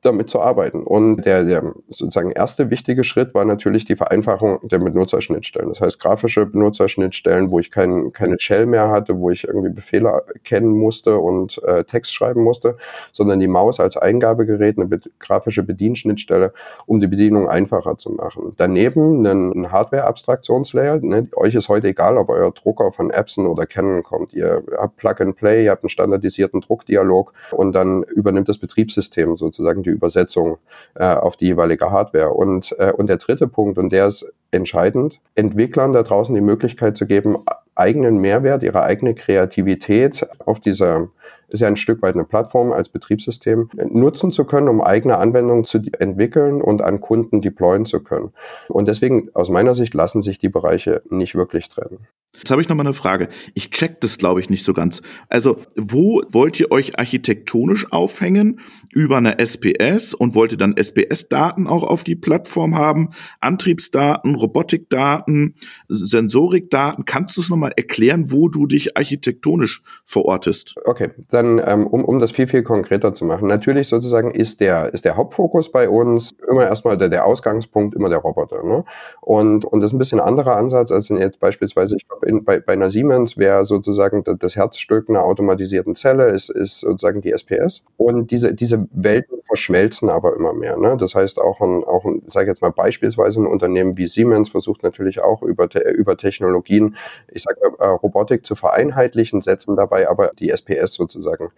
damit 0.07 0.31
zu 0.31 0.41
arbeiten. 0.41 0.83
Und 0.85 1.27
der, 1.27 1.45
der 1.45 1.75
sozusagen 1.89 2.31
erste 2.31 2.71
wichtige 2.71 3.05
Schritt 3.05 3.35
war 3.35 3.45
natürlich 3.45 3.85
die 3.85 3.97
Vereinfachung 3.97 4.61
der 4.63 4.79
Benutzerschnittstellen. 4.79 5.69
Das 5.69 5.81
heißt, 5.81 6.01
grafische 6.01 6.47
Benutzerschnittstellen, 6.47 7.51
wo 7.51 7.59
ich 7.59 7.71
kein, 7.71 8.13
keine 8.13 8.37
Shell 8.39 8.67
mehr 8.67 8.89
hatte, 8.89 9.19
wo 9.19 9.31
ich 9.31 9.47
irgendwie 9.47 9.71
Befehle 9.71 10.23
kennen 10.45 10.71
musste 10.71 11.19
und 11.19 11.61
äh, 11.65 11.85
Text 11.85 12.15
schreiben 12.15 12.43
musste, 12.43 12.77
sondern 13.13 13.41
die 13.41 13.49
Maus 13.49 13.81
als 13.81 13.97
Eingabegerät, 13.97 14.79
eine 14.79 14.87
be 14.87 15.01
grafische 15.19 15.63
Bedienschnittstelle, 15.63 16.53
um 16.87 17.01
die 17.01 17.07
Bedienung 17.07 17.49
einfacher 17.49 17.99
zu 17.99 18.11
machen. 18.11 18.55
Daneben 18.57 19.25
ein 19.27 19.73
Hardware-Abstraktionslayer. 19.73 21.01
Ne? 21.01 21.29
Euch 21.37 21.55
ist 21.55 21.69
heute 21.69 21.89
egal, 21.89 22.17
ob 22.17 22.29
euer 22.29 22.51
Drucker 22.53 22.93
von 22.93 23.11
Epson 23.11 23.47
oder 23.47 23.67
Canon 23.67 24.03
kommt. 24.03 24.33
Ihr 24.33 24.63
habt 24.77 24.97
Plug 24.97 25.15
and 25.21 25.37
Play, 25.37 25.65
ihr 25.65 25.71
habt 25.71 25.83
einen 25.85 25.91
standardisierten 25.91 26.61
Druckdialog 26.61 27.33
und 27.53 27.73
dann 27.73 28.03
übernimmt 28.05 28.49
das 28.49 28.59
Betriebssystem 28.59 29.37
sozusagen 29.37 29.83
die 29.83 29.91
Übersetzung 29.97 30.59
äh, 30.95 31.05
auf 31.05 31.37
die 31.37 31.47
jeweilige 31.47 31.91
Hardware. 31.91 32.31
Und, 32.31 32.75
äh, 32.79 32.93
und 32.93 33.09
der 33.09 33.17
dritte 33.17 33.49
Punkt, 33.49 33.79
und 33.79 33.91
der 33.91 34.07
ist 34.07 34.33
entscheidend, 34.51 35.21
Entwicklern 35.35 35.93
da 35.93 36.03
draußen 36.03 36.35
die 36.35 36.41
Möglichkeit 36.41 36.97
zu 36.97 37.07
geben, 37.07 37.39
eigenen 37.75 38.19
Mehrwert, 38.19 38.63
ihre 38.63 38.83
eigene 38.83 39.15
Kreativität 39.15 40.27
auf 40.45 40.61
dieser 40.61 41.09
ist 41.49 41.61
ja 41.61 41.69
ein 41.69 41.77
Stück 41.77 42.03
weit 42.03 42.15
eine 42.15 42.25
Plattform 42.25 42.73
als 42.73 42.89
Betriebssystem, 42.89 43.71
nutzen 43.89 44.33
zu 44.33 44.45
können, 44.45 44.69
um 44.69 44.81
eigene 44.81 45.19
Anwendungen 45.19 45.65
zu 45.65 45.81
entwickeln 45.99 46.61
und 46.61 46.83
an 46.83 47.01
Kunden 47.01 47.41
deployen 47.41 47.87
zu 47.87 48.03
können. 48.03 48.33
Und 48.69 48.89
deswegen, 48.89 49.31
aus 49.35 49.49
meiner 49.49 49.75
Sicht, 49.75 49.95
lassen 49.95 50.23
sich 50.23 50.39
die 50.39 50.49
Bereiche 50.49 51.03
nicht 51.09 51.35
wirklich 51.35 51.69
trennen. 51.69 52.07
Jetzt 52.39 52.51
habe 52.51 52.61
ich 52.61 52.69
noch 52.69 52.77
mal 52.77 52.85
eine 52.85 52.93
Frage. 52.93 53.29
Ich 53.55 53.71
check 53.71 54.01
das, 54.01 54.19
glaube 54.19 54.41
ich, 54.41 54.51
nicht 54.51 54.65
so 54.65 54.75
ganz. 54.75 55.01
Also, 55.29 55.57
wo 55.75 56.23
wollt 56.29 56.61
ihr 56.61 56.71
euch 56.71 56.99
architektonisch 56.99 57.91
aufhängen? 57.93 58.61
Über 58.93 59.17
eine 59.17 59.39
SPS 59.39 60.13
und 60.13 60.35
wollt 60.35 60.53
ihr 60.53 60.59
dann 60.59 60.77
SPS-Daten 60.77 61.67
auch 61.67 61.83
auf 61.83 62.05
die 62.05 62.15
Plattform 62.15 62.77
haben? 62.77 63.11
Antriebsdaten, 63.41 64.35
Robotikdaten, 64.35 65.55
Sensorikdaten? 65.89 67.07
Kannst 67.07 67.37
du 67.37 67.41
es 67.41 67.49
noch 67.49 67.57
mal 67.57 67.73
erklären, 67.75 68.31
wo 68.31 68.49
du 68.49 68.67
dich 68.67 68.97
architektonisch 68.97 69.83
verortest? 70.05 70.75
Okay, 70.85 71.11
dann 71.31 71.61
ähm, 71.65 71.87
um, 71.87 72.05
um 72.05 72.19
das 72.19 72.31
viel, 72.31 72.47
viel 72.47 72.63
konkreter 72.63 73.15
zu 73.15 73.25
machen. 73.25 73.49
Natürlich 73.49 73.89
sozusagen 73.89 74.31
ist 74.31 74.61
der, 74.61 74.93
ist 74.93 75.05
der 75.05 75.17
Hauptfokus 75.17 75.71
bei 75.73 75.89
uns 75.89 76.35
immer 76.49 76.65
erstmal 76.65 76.97
der, 76.99 77.09
der 77.09 77.27
Ausgangspunkt, 77.27 77.95
immer 77.95 78.09
der 78.09 78.19
Roboter. 78.19 78.63
Ne? 78.63 78.85
Und, 79.21 79.65
und 79.65 79.81
das 79.81 79.91
ist 79.91 79.95
ein 79.95 79.99
bisschen 79.99 80.21
ein 80.21 80.27
anderer 80.27 80.57
Ansatz 80.57 80.91
als 80.91 81.09
jetzt 81.09 81.41
beispielsweise, 81.41 81.97
ich 81.97 82.09
glaube, 82.09 82.27
in, 82.27 82.45
bei, 82.45 82.61
bei 82.61 82.75
einer 82.75 82.91
Siemens 82.91 83.39
wäre 83.39 83.65
sozusagen 83.65 84.25
das 84.39 84.57
Herzstück 84.57 85.09
einer 85.09 85.25
automatisierten 85.25 85.95
Zelle, 85.95 86.27
ist, 86.27 86.51
ist 86.51 86.81
sozusagen 86.81 87.21
die 87.21 87.33
SPS. 87.33 87.83
Und 87.97 88.31
diese, 88.31 88.55
diese 88.55 88.87
Welten 88.93 89.39
verschmelzen 89.47 90.11
aber 90.11 90.35
immer 90.35 90.53
mehr. 90.53 90.77
Ne? 90.77 90.97
Das 90.99 91.15
heißt, 91.15 91.41
auch 91.41 91.61
ein, 91.61 91.85
auch 91.85 92.05
ein, 92.05 92.23
sage 92.27 92.47
ich 92.47 92.49
jetzt 92.49 92.63
mal 92.63 92.73
beispielsweise 92.73 93.41
ein 93.41 93.47
Unternehmen 93.47 93.97
wie 93.97 94.07
Siemens 94.07 94.49
versucht 94.49 94.83
natürlich 94.83 95.23
auch 95.23 95.43
über, 95.43 95.69
über 95.95 96.17
Technologien, 96.17 96.97
ich 97.29 97.43
sage 97.43 97.61
äh, 97.79 97.87
Robotik 97.87 98.45
zu 98.45 98.55
vereinheitlichen, 98.55 99.41
setzen 99.41 99.77
dabei 99.77 100.09
aber 100.09 100.33
die 100.39 100.51
SPS 100.51 100.95
sozusagen 100.95 101.06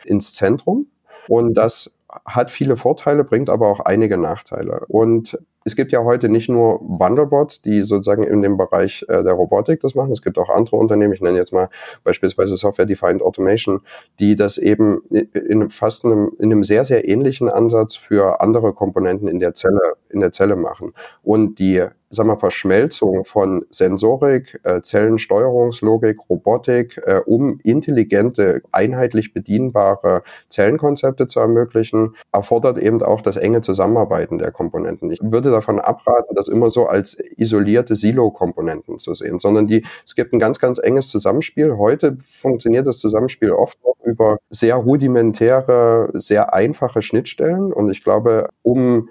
ins 0.05 0.35
Zentrum. 0.35 0.89
Und 1.27 1.55
das 1.55 1.91
hat 2.27 2.51
viele 2.51 2.77
Vorteile, 2.77 3.25
bringt 3.25 3.51
aber 3.51 3.69
auch 3.69 3.81
einige 3.81 4.17
Nachteile. 4.17 4.85
Und 4.89 5.39
es 5.65 5.77
gibt 5.77 5.93
ja 5.93 6.03
heute 6.03 6.31
nicht 6.31 6.49
nur 6.49 6.81
Wandelbots, 6.81 7.61
die 7.61 7.83
sozusagen 7.83 8.23
in 8.23 8.41
dem 8.41 8.57
Bereich 8.57 9.05
äh, 9.09 9.23
der 9.23 9.35
Robotik 9.35 9.81
das 9.81 9.95
machen. 9.95 10.13
Es 10.13 10.23
gibt 10.23 10.39
auch 10.39 10.49
andere 10.49 10.77
Unternehmen, 10.77 11.13
ich 11.13 11.21
nenne 11.21 11.37
jetzt 11.37 11.53
mal 11.53 11.69
beispielsweise 12.05 12.57
Software-Defined 12.57 13.23
Automation, 13.23 13.83
die 14.19 14.35
das 14.35 14.57
eben 14.57 15.03
in 15.11 15.69
fast 15.69 16.07
einem, 16.07 16.33
in 16.39 16.51
einem 16.51 16.65
sehr, 16.65 16.87
sehr 16.87 17.07
ähnlichen 17.07 17.51
Ansatz 17.51 17.97
für 17.97 18.41
andere 18.41 18.73
Komponenten 18.73 19.29
in 19.29 19.41
der 19.41 19.53
Zelle, 19.53 19.81
in 20.09 20.21
der 20.21 20.33
Zelle 20.33 20.57
machen. 20.57 20.95
Und 21.23 21.59
die 21.59 21.85
sag 22.11 22.27
mal, 22.27 22.39
Verschmelzung 22.39 23.25
von 23.25 23.67
Sensorik, 23.71 24.61
äh, 24.65 24.81
Zellensteuerungslogik, 24.81 26.19
Robotik, 26.29 26.99
äh, 27.05 27.21
um 27.27 27.61
intelligente, 27.63 28.63
einheitlich 28.73 29.35
bedienbare 29.35 30.23
Zellenkonzepte 30.49 31.27
zu 31.27 31.41
ermöglichen, 31.41 31.98
erfordert 32.33 32.79
eben 32.79 33.03
auch 33.03 33.21
das 33.21 33.37
enge 33.37 33.61
Zusammenarbeiten 33.61 34.39
der 34.39 34.51
Komponenten. 34.51 35.11
Ich 35.11 35.21
würde 35.23 35.51
davon 35.51 35.81
abraten, 35.81 36.35
das 36.35 36.49
immer 36.49 36.71
so 36.71 36.87
als 36.87 37.19
isolierte 37.37 37.97
Silo-Komponenten 37.97 38.99
zu 38.99 39.15
sehen, 39.15 39.39
sondern 39.39 39.67
die, 39.67 39.85
es 40.07 40.15
gibt 40.15 40.33
ein 40.33 40.39
ganz, 40.39 40.59
ganz 40.59 40.79
enges 40.79 41.09
Zusammenspiel. 41.09 41.77
Heute 41.77 42.17
funktioniert 42.21 42.87
das 42.87 42.99
Zusammenspiel 42.99 43.53
oft 43.53 43.79
noch 43.85 43.97
über 44.05 44.39
sehr 44.51 44.77
rudimentäre, 44.77 46.11
sehr 46.15 46.55
einfache 46.55 47.03
Schnittstellen 47.03 47.73
und 47.73 47.91
ich 47.91 48.03
glaube, 48.03 48.49
um 48.63 49.09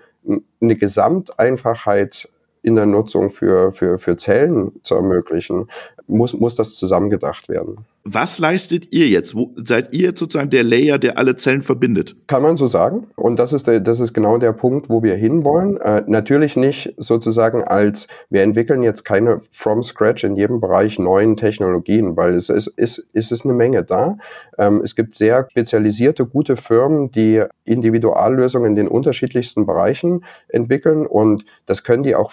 eine 0.61 0.75
Gesamteinfachheit 0.75 2.29
in 2.61 2.75
der 2.75 2.85
Nutzung 2.85 3.29
für, 3.29 3.71
für, 3.71 3.97
für 3.97 4.17
Zellen 4.17 4.73
zu 4.83 4.95
ermöglichen, 4.95 5.69
muss, 6.07 6.33
muss 6.33 6.55
das 6.55 6.75
zusammengedacht 6.75 7.49
werden. 7.49 7.85
Was 8.09 8.39
leistet 8.39 8.93
ihr 8.93 9.09
jetzt? 9.09 9.35
Wo, 9.35 9.53
seid 9.57 9.93
ihr 9.93 10.03
jetzt 10.07 10.19
sozusagen 10.21 10.49
der 10.49 10.63
Layer, 10.63 10.97
der 10.97 11.17
alle 11.17 11.35
Zellen 11.35 11.61
verbindet? 11.61 12.15
Kann 12.27 12.41
man 12.41 12.55
so 12.55 12.65
sagen. 12.65 13.07
Und 13.17 13.37
das 13.37 13.51
ist, 13.51 13.67
der, 13.67 13.81
das 13.81 13.99
ist 13.99 14.13
genau 14.13 14.37
der 14.37 14.53
Punkt, 14.53 14.89
wo 14.89 15.03
wir 15.03 15.15
hinwollen. 15.15 15.75
Äh, 15.75 16.03
natürlich 16.07 16.55
nicht 16.55 16.93
sozusagen 16.95 17.65
als, 17.65 18.07
wir 18.29 18.43
entwickeln 18.43 18.81
jetzt 18.81 19.03
keine 19.03 19.41
from 19.51 19.83
scratch 19.83 20.23
in 20.23 20.37
jedem 20.37 20.61
Bereich 20.61 20.99
neuen 20.99 21.35
Technologien, 21.35 22.15
weil 22.15 22.35
es 22.35 22.47
ist, 22.47 22.67
ist, 22.67 22.99
ist 23.11 23.33
es 23.33 23.43
eine 23.43 23.53
Menge 23.53 23.83
da. 23.83 24.17
Ähm, 24.57 24.79
es 24.85 24.95
gibt 24.95 25.15
sehr 25.15 25.45
spezialisierte, 25.51 26.25
gute 26.25 26.55
Firmen, 26.55 27.11
die 27.11 27.43
Individuallösungen 27.65 28.69
in 28.69 28.75
den 28.75 28.87
unterschiedlichsten 28.87 29.65
Bereichen 29.65 30.23
entwickeln 30.47 31.05
und 31.05 31.43
das 31.65 31.83
können 31.83 32.03
die 32.03 32.15
auch 32.15 32.31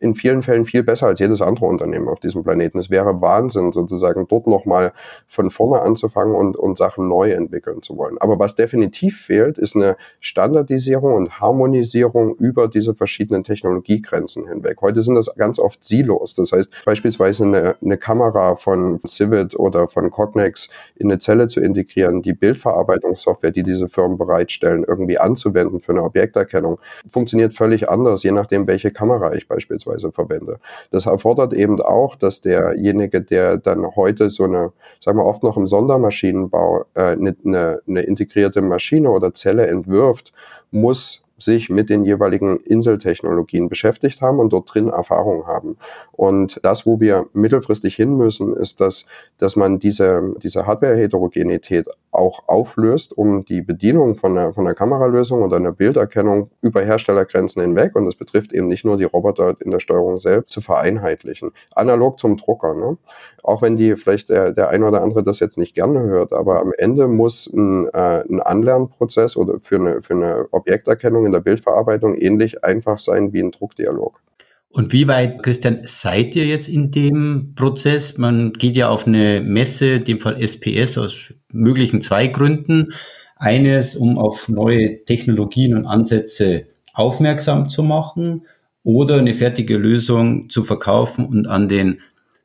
in 0.00 0.14
vielen 0.14 0.42
Fällen 0.42 0.64
viel 0.64 0.82
besser 0.82 1.06
als 1.06 1.20
jedes 1.20 1.40
andere 1.42 1.66
Unternehmen 1.66 2.08
auf 2.08 2.20
diesem 2.20 2.42
Planeten. 2.42 2.78
Es 2.78 2.90
wäre 2.90 3.20
Wahnsinn, 3.20 3.72
sozusagen 3.72 4.26
dort 4.28 4.46
nochmal 4.46 4.92
von 5.26 5.50
vorne 5.50 5.82
anzufangen 5.82 6.34
und, 6.34 6.56
und 6.56 6.76
Sachen 6.76 7.08
neu 7.08 7.32
entwickeln 7.32 7.82
zu 7.82 7.96
wollen. 7.96 8.18
Aber 8.18 8.38
was 8.38 8.54
definitiv 8.54 9.20
fehlt, 9.20 9.58
ist 9.58 9.76
eine 9.76 9.96
Standardisierung 10.20 11.14
und 11.14 11.40
Harmonisierung 11.40 12.36
über 12.36 12.68
diese 12.68 12.94
verschiedenen 12.94 13.44
Technologiegrenzen 13.44 14.48
hinweg. 14.48 14.78
Heute 14.82 15.02
sind 15.02 15.14
das 15.14 15.34
ganz 15.36 15.58
oft 15.58 15.82
Silos. 15.82 16.34
Das 16.34 16.52
heißt, 16.52 16.84
beispielsweise 16.84 17.44
eine, 17.44 17.76
eine 17.82 17.96
Kamera 17.96 18.56
von 18.56 19.00
Civit 19.06 19.58
oder 19.58 19.88
von 19.88 20.10
Cognex 20.10 20.68
in 20.96 21.10
eine 21.10 21.18
Zelle 21.18 21.48
zu 21.48 21.60
integrieren, 21.60 22.22
die 22.22 22.34
Bildverarbeitungssoftware, 22.34 23.50
die 23.50 23.62
diese 23.62 23.88
Firmen 23.88 24.18
bereitstellen, 24.18 24.84
irgendwie 24.86 25.18
anzuwenden 25.18 25.80
für 25.80 25.92
eine 25.92 26.02
Objekterkennung, 26.02 26.78
funktioniert 27.10 27.54
völlig 27.54 27.88
anders, 27.88 28.22
je 28.22 28.32
nachdem, 28.32 28.66
welche 28.66 28.90
Kamera 28.90 29.34
ich 29.34 29.48
beispielsweise 29.48 29.85
beispielsweise 29.86 30.12
verwende. 30.12 30.58
Das 30.90 31.06
erfordert 31.06 31.54
eben 31.54 31.80
auch, 31.80 32.16
dass 32.16 32.40
derjenige, 32.40 33.22
der 33.22 33.56
dann 33.56 33.86
heute 33.96 34.30
so 34.30 34.44
eine, 34.44 34.72
sagen 35.00 35.18
wir 35.18 35.24
oft 35.24 35.42
noch 35.42 35.56
im 35.56 35.66
Sondermaschinenbau, 35.66 36.84
äh, 36.94 37.02
eine, 37.02 37.36
eine, 37.44 37.80
eine 37.86 38.00
integrierte 38.02 38.62
Maschine 38.62 39.10
oder 39.10 39.32
Zelle 39.34 39.66
entwirft, 39.66 40.32
muss 40.70 41.22
sich 41.38 41.68
mit 41.68 41.90
den 41.90 42.04
jeweiligen 42.04 42.58
Inseltechnologien 42.60 43.68
beschäftigt 43.68 44.20
haben 44.20 44.38
und 44.38 44.52
dort 44.52 44.72
drin 44.72 44.88
Erfahrung 44.88 45.46
haben. 45.46 45.76
Und 46.12 46.60
das, 46.62 46.86
wo 46.86 47.00
wir 47.00 47.26
mittelfristig 47.32 47.94
hin 47.94 48.16
müssen, 48.16 48.56
ist, 48.56 48.80
dass, 48.80 49.06
dass 49.38 49.56
man 49.56 49.78
diese, 49.78 50.34
diese 50.42 50.66
Hardware-Heterogenität 50.66 51.88
auch 52.10 52.44
auflöst, 52.46 53.16
um 53.16 53.44
die 53.44 53.60
Bedienung 53.60 54.14
von 54.14 54.36
einer, 54.36 54.54
von 54.54 54.66
einer 54.66 54.74
Kameralösung 54.74 55.42
oder 55.42 55.56
einer 55.56 55.72
Bilderkennung 55.72 56.50
über 56.62 56.82
Herstellergrenzen 56.82 57.60
hinweg, 57.60 57.94
und 57.94 58.06
das 58.06 58.14
betrifft 58.14 58.52
eben 58.52 58.68
nicht 58.68 58.84
nur 58.84 58.96
die 58.96 59.04
Roboter 59.04 59.54
in 59.60 59.70
der 59.70 59.80
Steuerung 59.80 60.16
selbst, 60.16 60.52
zu 60.52 60.60
vereinheitlichen. 60.60 61.52
Analog 61.74 62.18
zum 62.18 62.36
Drucker. 62.36 62.74
Ne? 62.74 62.96
Auch 63.42 63.62
wenn 63.62 63.76
die 63.76 63.94
vielleicht 63.96 64.30
der, 64.30 64.52
der 64.52 64.70
eine 64.70 64.86
oder 64.86 65.02
andere 65.02 65.22
das 65.22 65.40
jetzt 65.40 65.58
nicht 65.58 65.74
gerne 65.74 66.00
hört, 66.00 66.32
aber 66.32 66.60
am 66.60 66.72
Ende 66.76 67.06
muss 67.06 67.46
ein, 67.46 67.88
äh, 67.88 68.24
ein 68.28 68.40
Anlernprozess 68.40 69.36
oder 69.36 69.60
für 69.60 69.76
eine, 69.76 70.02
für 70.02 70.14
eine 70.14 70.48
Objekterkennung 70.50 71.25
in 71.26 71.32
der 71.32 71.40
Bildverarbeitung 71.40 72.14
ähnlich 72.14 72.64
einfach 72.64 72.98
sein 72.98 73.32
wie 73.32 73.42
ein 73.42 73.50
Druckdialog. 73.50 74.22
Und 74.70 74.92
wie 74.92 75.08
weit, 75.08 75.42
Christian, 75.42 75.80
seid 75.82 76.36
ihr 76.36 76.44
jetzt 76.44 76.68
in 76.68 76.90
dem 76.90 77.54
Prozess? 77.54 78.18
Man 78.18 78.52
geht 78.52 78.76
ja 78.76 78.88
auf 78.88 79.06
eine 79.06 79.40
Messe, 79.40 79.86
in 79.86 80.04
dem 80.04 80.20
Fall 80.20 80.36
SPS, 80.40 80.98
aus 80.98 81.32
möglichen 81.50 82.02
zwei 82.02 82.26
Gründen. 82.26 82.92
Eines, 83.36 83.96
um 83.96 84.18
auf 84.18 84.48
neue 84.48 85.04
Technologien 85.04 85.74
und 85.74 85.86
Ansätze 85.86 86.66
aufmerksam 86.94 87.68
zu 87.68 87.82
machen 87.82 88.46
oder 88.82 89.16
eine 89.16 89.34
fertige 89.34 89.76
Lösung 89.76 90.48
zu 90.48 90.62
verkaufen 90.62 91.26
und 91.26 91.46
an 91.46 91.68
den 91.68 92.00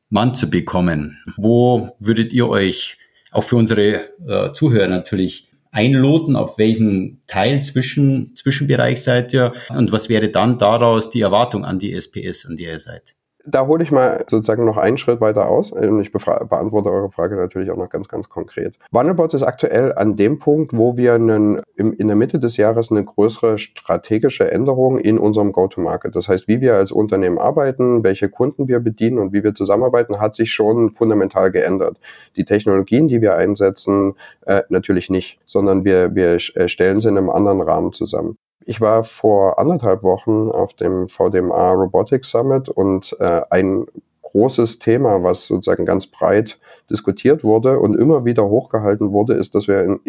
Mann 0.10 0.36
zu 0.36 0.50
bekommen. 0.50 1.18
Wo 1.38 1.96
würdet 2.00 2.34
ihr 2.34 2.50
euch 2.50 2.98
auch 3.32 3.44
für 3.44 3.56
unsere 3.56 4.10
äh, 4.28 4.52
Zuhörer 4.54 4.88
natürlich 4.88 5.51
einloten, 5.72 6.36
auf 6.36 6.58
welchen 6.58 7.24
Teil 7.28 7.64
zwischen, 7.64 8.36
Zwischenbereich 8.36 9.02
seid 9.02 9.34
ihr 9.34 9.54
und 9.70 9.92
was 9.92 10.10
wäre 10.10 10.30
dann 10.30 10.58
daraus 10.58 11.10
die 11.10 11.22
Erwartung 11.22 11.66
an 11.66 11.80
die 11.80 11.94
SPS, 11.94 12.46
an 12.46 12.58
der 12.58 12.74
ihr 12.74 12.80
seid? 12.80 13.16
Da 13.46 13.66
hole 13.66 13.84
ich 13.84 13.92
mal 13.92 14.24
sozusagen 14.30 14.66
noch 14.66 14.78
einen 14.78 14.98
Schritt 14.98 15.22
weiter 15.22 15.50
aus. 15.50 15.72
Und 15.72 16.00
ich 16.00 16.12
beantworte 16.12 16.92
eure 16.92 17.10
Frage 17.10 17.36
natürlich 17.36 17.72
auch 17.72 17.78
noch 17.78 17.90
ganz, 17.90 18.08
ganz 18.08 18.30
konkret. 18.30 18.78
Wandelbots 18.92 19.34
ist 19.34 19.44
aktuell 19.44 19.94
an 19.94 20.16
dem 20.16 20.40
Punkt, 20.40 20.76
wo 20.76 20.98
wir 20.98 21.14
einen, 21.14 21.62
im, 21.76 21.94
in 21.94 22.08
der 22.08 22.16
Mitte 22.16 22.40
des 22.40 22.58
Jahres 22.58 22.92
eine 22.92 23.04
größere 23.04 23.58
strategische 23.58 24.52
Änderung 24.52 24.98
in 24.98 25.18
unserem 25.18 25.52
Go-to-Market. 25.52 26.16
Das 26.16 26.28
heißt, 26.28 26.48
wie 26.48 26.62
wir 26.62 26.76
als 26.76 26.92
Unternehmen 26.92 27.40
arbeiten, 27.40 28.04
welche 28.04 28.30
Kunden 28.30 28.68
wir 28.68 28.80
bedienen 28.80 29.20
und 29.20 29.34
wie 29.34 29.44
wir 29.44 29.54
zusammenarbeiten, 29.54 30.20
hat 30.20 30.36
sich 30.36 30.52
schon 30.52 30.90
fundamental 30.90 31.52
geändert. 31.52 31.98
Die 32.36 32.46
Technologien, 32.46 33.08
die 33.08 33.22
wir 33.22 33.36
einsetzen, 33.36 34.14
äh, 34.46 34.62
natürlich 34.70 35.10
nicht, 35.10 35.40
sondern 35.46 35.84
wir, 35.86 36.14
wir 36.16 36.36
äh, 36.36 36.68
stellen 36.68 37.00
sie 37.00 37.10
in 37.10 37.18
einem 37.18 37.30
anderen 37.30 37.62
Rahmen 37.62 37.92
zusammen. 37.94 38.38
Ich 38.66 38.80
war 38.80 39.04
vor 39.04 39.60
anderthalb 39.60 40.04
Wochen 40.04 40.50
auf 40.50 40.74
dem 40.74 41.08
VDMA 41.08 41.72
Robotics 41.72 42.30
Summit 42.30 42.70
und 42.70 43.16
äh, 43.20 43.42
ein 43.50 43.86
großes 44.22 44.80
Thema, 44.80 45.24
was 45.24 45.48
sozusagen 45.48 45.86
ganz 45.86 46.08
breit 46.08 46.58
diskutiert 46.90 47.44
wurde 47.44 47.80
und 47.80 47.96
immer 47.96 48.24
wieder 48.24 48.48
hochgehalten 48.48 49.12
wurde, 49.12 49.34
ist, 49.34 49.56
dass 49.56 49.68
wir 49.68 49.84
in, 49.84 50.00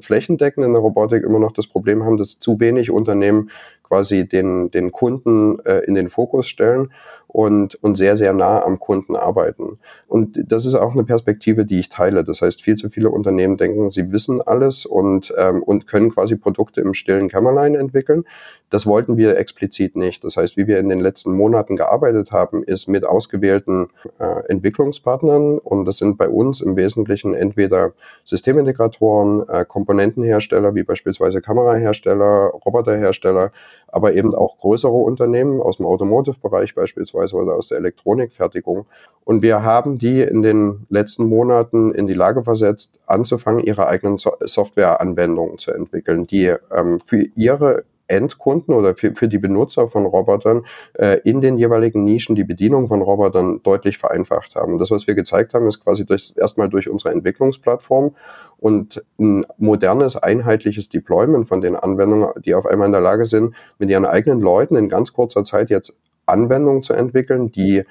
flächendeckend 0.00 0.64
in 0.64 0.72
der 0.72 0.80
Robotik 0.80 1.22
immer 1.24 1.38
noch 1.38 1.52
das 1.52 1.66
Problem 1.66 2.04
haben, 2.04 2.16
dass 2.16 2.38
zu 2.38 2.58
wenig 2.58 2.90
Unternehmen 2.90 3.50
quasi 3.90 4.28
den, 4.28 4.70
den 4.70 4.92
Kunden 4.92 5.58
äh, 5.64 5.80
in 5.80 5.94
den 5.96 6.08
Fokus 6.08 6.46
stellen 6.46 6.90
und, 7.26 7.74
und 7.82 7.96
sehr, 7.96 8.16
sehr 8.16 8.32
nah 8.32 8.62
am 8.62 8.78
Kunden 8.78 9.16
arbeiten. 9.16 9.78
Und 10.06 10.40
das 10.46 10.64
ist 10.64 10.74
auch 10.74 10.92
eine 10.92 11.04
Perspektive, 11.04 11.64
die 11.64 11.80
ich 11.80 11.88
teile. 11.88 12.24
Das 12.24 12.40
heißt, 12.40 12.62
viel 12.62 12.76
zu 12.76 12.88
viele 12.88 13.10
Unternehmen 13.10 13.56
denken, 13.56 13.90
sie 13.90 14.12
wissen 14.12 14.40
alles 14.40 14.86
und, 14.86 15.32
ähm, 15.36 15.62
und 15.62 15.86
können 15.86 16.10
quasi 16.10 16.36
Produkte 16.36 16.80
im 16.80 16.94
stillen 16.94 17.28
Kämmerlein 17.28 17.74
entwickeln. 17.74 18.24
Das 18.70 18.86
wollten 18.86 19.16
wir 19.16 19.36
explizit 19.36 19.96
nicht. 19.96 20.22
Das 20.22 20.36
heißt, 20.36 20.56
wie 20.56 20.66
wir 20.66 20.78
in 20.78 20.88
den 20.88 21.00
letzten 21.00 21.32
Monaten 21.32 21.76
gearbeitet 21.76 22.30
haben, 22.30 22.62
ist 22.62 22.88
mit 22.88 23.04
ausgewählten 23.04 23.88
äh, 24.18 24.48
Entwicklungspartnern 24.48 25.58
und 25.58 25.84
das 25.84 25.98
sind 25.98 26.18
bei 26.18 26.28
uns 26.28 26.60
im 26.60 26.76
Wesentlichen 26.76 27.34
entweder 27.34 27.92
Systemintegratoren, 28.24 29.48
äh, 29.48 29.64
Komponentenhersteller 29.64 30.74
wie 30.74 30.84
beispielsweise 30.84 31.40
Kamerahersteller, 31.40 32.52
Roboterhersteller, 32.64 33.52
aber 33.92 34.14
eben 34.14 34.34
auch 34.34 34.58
größere 34.58 34.92
Unternehmen 34.92 35.60
aus 35.60 35.78
dem 35.78 35.86
Automotive-Bereich 35.86 36.74
beispielsweise 36.74 37.36
oder 37.36 37.56
aus 37.56 37.68
der 37.68 37.78
Elektronikfertigung. 37.78 38.86
Und 39.24 39.42
wir 39.42 39.62
haben 39.62 39.98
die 39.98 40.20
in 40.22 40.42
den 40.42 40.86
letzten 40.88 41.24
Monaten 41.24 41.92
in 41.92 42.06
die 42.06 42.14
Lage 42.14 42.44
versetzt, 42.44 42.98
anzufangen, 43.06 43.64
ihre 43.64 43.86
eigenen 43.86 44.16
so 44.16 44.32
Softwareanwendungen 44.40 45.58
zu 45.58 45.72
entwickeln, 45.72 46.26
die 46.26 46.54
ähm, 46.74 47.00
für 47.00 47.24
ihre 47.34 47.84
Endkunden 48.10 48.74
oder 48.74 48.94
für, 48.94 49.14
für 49.14 49.28
die 49.28 49.38
Benutzer 49.38 49.88
von 49.88 50.04
Robotern 50.04 50.64
äh, 50.94 51.18
in 51.24 51.40
den 51.40 51.56
jeweiligen 51.56 52.04
Nischen 52.04 52.34
die 52.34 52.44
Bedienung 52.44 52.88
von 52.88 53.02
Robotern 53.02 53.62
deutlich 53.62 53.98
vereinfacht 53.98 54.54
haben. 54.54 54.78
Das, 54.78 54.90
was 54.90 55.06
wir 55.06 55.14
gezeigt 55.14 55.54
haben, 55.54 55.66
ist 55.66 55.82
quasi 55.82 56.04
durch, 56.04 56.34
erstmal 56.36 56.68
durch 56.68 56.88
unsere 56.88 57.12
Entwicklungsplattform 57.12 58.14
und 58.58 59.02
ein 59.18 59.46
modernes, 59.56 60.16
einheitliches 60.16 60.88
Deployment 60.88 61.48
von 61.48 61.60
den 61.60 61.76
Anwendungen, 61.76 62.30
die 62.44 62.54
auf 62.54 62.66
einmal 62.66 62.86
in 62.86 62.92
der 62.92 63.00
Lage 63.00 63.26
sind, 63.26 63.54
mit 63.78 63.90
ihren 63.90 64.04
eigenen 64.04 64.40
Leuten 64.40 64.76
in 64.76 64.88
ganz 64.88 65.12
kurzer 65.12 65.44
Zeit 65.44 65.70
jetzt 65.70 65.98
Anwendungen 66.26 66.82
zu 66.82 66.92
entwickeln, 66.92 67.50
die 67.50 67.84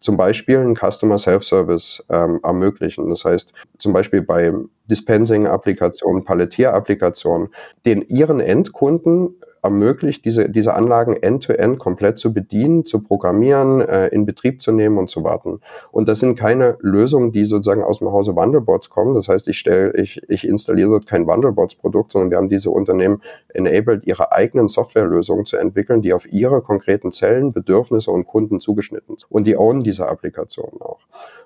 zum 0.00 0.16
Beispiel 0.16 0.58
einen 0.58 0.76
Customer 0.76 1.18
Self-Service 1.18 2.04
ähm, 2.10 2.40
ermöglichen. 2.42 3.08
Das 3.08 3.24
heißt, 3.24 3.52
zum 3.78 3.92
Beispiel 3.92 4.22
bei 4.22 4.52
Dispensing-Applikationen, 4.88 6.24
Palettier-Applikationen, 6.24 7.48
den 7.86 8.02
ihren 8.02 8.40
Endkunden 8.40 9.34
ermöglicht, 9.66 10.24
diese, 10.24 10.48
diese 10.48 10.74
Anlagen 10.74 11.14
end-to-end 11.14 11.76
-end 11.76 11.78
komplett 11.78 12.18
zu 12.18 12.32
bedienen, 12.32 12.84
zu 12.84 13.00
programmieren, 13.02 13.80
äh, 13.80 14.08
in 14.08 14.24
Betrieb 14.24 14.62
zu 14.62 14.72
nehmen 14.72 14.96
und 14.96 15.10
zu 15.10 15.24
warten. 15.24 15.60
Und 15.90 16.08
das 16.08 16.20
sind 16.20 16.38
keine 16.38 16.78
Lösungen, 16.80 17.32
die 17.32 17.44
sozusagen 17.44 17.82
aus 17.82 17.98
dem 17.98 18.12
Hause 18.12 18.36
Wandelbots 18.36 18.90
kommen. 18.90 19.14
Das 19.14 19.28
heißt, 19.28 19.48
ich 19.48 19.58
stelle, 19.58 19.92
ich, 19.96 20.22
ich 20.28 20.46
installiere 20.46 20.90
dort 20.90 21.06
kein 21.06 21.26
Wandelbots-Produkt, 21.26 22.12
sondern 22.12 22.30
wir 22.30 22.38
haben 22.38 22.48
diese 22.48 22.70
Unternehmen 22.70 23.20
enabled, 23.52 24.06
ihre 24.06 24.32
eigenen 24.32 24.68
Softwarelösungen 24.68 25.44
zu 25.44 25.56
entwickeln, 25.56 26.02
die 26.02 26.12
auf 26.12 26.30
ihre 26.32 26.62
konkreten 26.62 27.10
Zellen, 27.12 27.52
Bedürfnisse 27.52 28.10
und 28.10 28.26
Kunden 28.26 28.60
zugeschnitten 28.60 29.16
sind. 29.18 29.30
Und 29.30 29.46
die 29.46 29.56
ownen 29.56 29.82
diese 29.82 30.08
Applikationen 30.08 30.80
auch. 30.80 31.00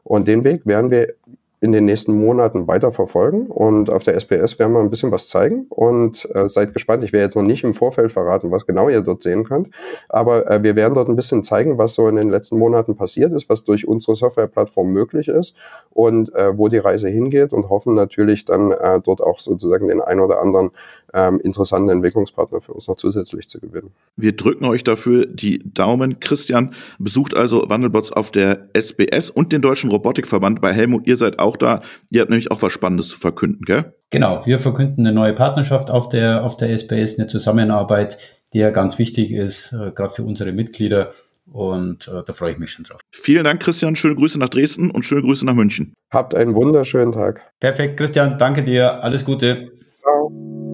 Und 0.04 0.28
den 0.28 0.44
Weg 0.44 0.66
werden 0.66 0.90
wir 0.90 1.14
in 1.62 1.72
den 1.72 1.84
nächsten 1.84 2.14
Monaten 2.14 2.66
weiter 2.66 2.90
verfolgen 2.90 3.46
und 3.46 3.90
auf 3.90 4.02
der 4.02 4.14
SPS 4.14 4.58
werden 4.58 4.72
wir 4.72 4.80
ein 4.80 4.88
bisschen 4.88 5.12
was 5.12 5.28
zeigen. 5.28 5.66
Und 5.68 6.26
äh, 6.34 6.48
seid 6.48 6.72
gespannt. 6.72 7.04
Ich 7.04 7.12
werde 7.12 7.24
jetzt 7.24 7.36
noch 7.36 7.42
nicht 7.42 7.64
im 7.64 7.74
Vorfeld 7.74 8.12
verraten, 8.12 8.50
was 8.50 8.66
genau 8.66 8.88
ihr 8.88 9.02
dort 9.02 9.22
sehen 9.22 9.44
könnt, 9.44 9.68
aber 10.08 10.50
äh, 10.50 10.62
wir 10.62 10.74
werden 10.74 10.94
dort 10.94 11.08
ein 11.08 11.16
bisschen 11.16 11.44
zeigen, 11.44 11.76
was 11.76 11.94
so 11.94 12.08
in 12.08 12.16
den 12.16 12.30
letzten 12.30 12.58
Monaten 12.58 12.96
passiert 12.96 13.32
ist, 13.32 13.48
was 13.48 13.64
durch 13.64 13.86
unsere 13.86 14.16
Softwareplattform 14.16 14.90
möglich 14.90 15.28
ist 15.28 15.54
und 15.90 16.34
äh, 16.34 16.56
wo 16.56 16.68
die 16.68 16.78
Reise 16.78 17.08
hingeht. 17.08 17.52
Und 17.52 17.68
hoffen 17.68 17.94
natürlich 17.94 18.46
dann 18.46 18.72
äh, 18.72 19.00
dort 19.00 19.20
auch 19.20 19.38
sozusagen 19.38 19.88
den 19.88 20.00
ein 20.00 20.20
oder 20.20 20.40
anderen 20.40 20.70
ähm, 21.14 21.40
interessanten 21.40 21.88
Entwicklungspartner 21.90 22.60
für 22.60 22.72
uns 22.72 22.88
noch 22.88 22.96
zusätzlich 22.96 23.48
zu 23.48 23.60
gewinnen. 23.60 23.90
Wir 24.16 24.36
drücken 24.36 24.64
euch 24.64 24.84
dafür 24.84 25.26
die 25.26 25.62
Daumen. 25.64 26.20
Christian 26.20 26.74
besucht 26.98 27.34
also 27.34 27.68
Wandelbots 27.68 28.12
auf 28.12 28.30
der 28.30 28.68
SBS 28.74 29.30
und 29.30 29.52
den 29.52 29.62
Deutschen 29.62 29.90
Robotikverband 29.90 30.60
bei 30.60 30.72
Helmut. 30.72 31.06
Ihr 31.06 31.16
seid 31.16 31.38
auch 31.38 31.56
da. 31.56 31.82
Ihr 32.10 32.20
habt 32.20 32.30
nämlich 32.30 32.50
auch 32.50 32.62
was 32.62 32.72
Spannendes 32.72 33.08
zu 33.08 33.18
verkünden, 33.18 33.64
gell? 33.64 33.94
Genau, 34.10 34.42
wir 34.44 34.58
verkünden 34.58 35.06
eine 35.06 35.14
neue 35.14 35.34
Partnerschaft 35.34 35.90
auf 35.90 36.08
der, 36.08 36.44
auf 36.44 36.56
der 36.56 36.70
SBS, 36.70 37.18
eine 37.18 37.28
Zusammenarbeit, 37.28 38.18
die 38.52 38.58
ja 38.58 38.70
ganz 38.70 38.98
wichtig 38.98 39.30
ist, 39.30 39.72
äh, 39.72 39.92
gerade 39.92 40.14
für 40.14 40.24
unsere 40.24 40.52
Mitglieder. 40.52 41.12
Und 41.52 42.06
äh, 42.08 42.22
da 42.24 42.32
freue 42.32 42.52
ich 42.52 42.58
mich 42.58 42.70
schon 42.72 42.84
drauf. 42.84 43.00
Vielen 43.10 43.44
Dank, 43.44 43.60
Christian. 43.60 43.96
Schöne 43.96 44.14
Grüße 44.14 44.38
nach 44.38 44.48
Dresden 44.48 44.90
und 44.90 45.04
schöne 45.04 45.22
Grüße 45.22 45.44
nach 45.44 45.54
München. 45.54 45.94
Habt 46.10 46.34
einen 46.34 46.54
wunderschönen 46.54 47.12
Tag. 47.12 47.42
Perfekt, 47.58 47.96
Christian. 47.96 48.38
Danke 48.38 48.62
dir. 48.62 49.02
Alles 49.02 49.24
Gute. 49.24 49.72
Ciao. 50.00 50.69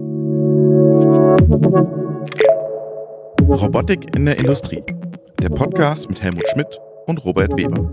Robotik 3.49 4.17
in 4.17 4.27
der 4.27 4.37
Industrie. 4.39 4.83
Der 5.41 5.51
Podcast 5.51 6.09
mit 6.09 6.21
Helmut 6.21 6.43
Schmidt 6.53 6.81
und 7.07 7.25
Robert 7.25 7.57
Weber. 7.57 7.89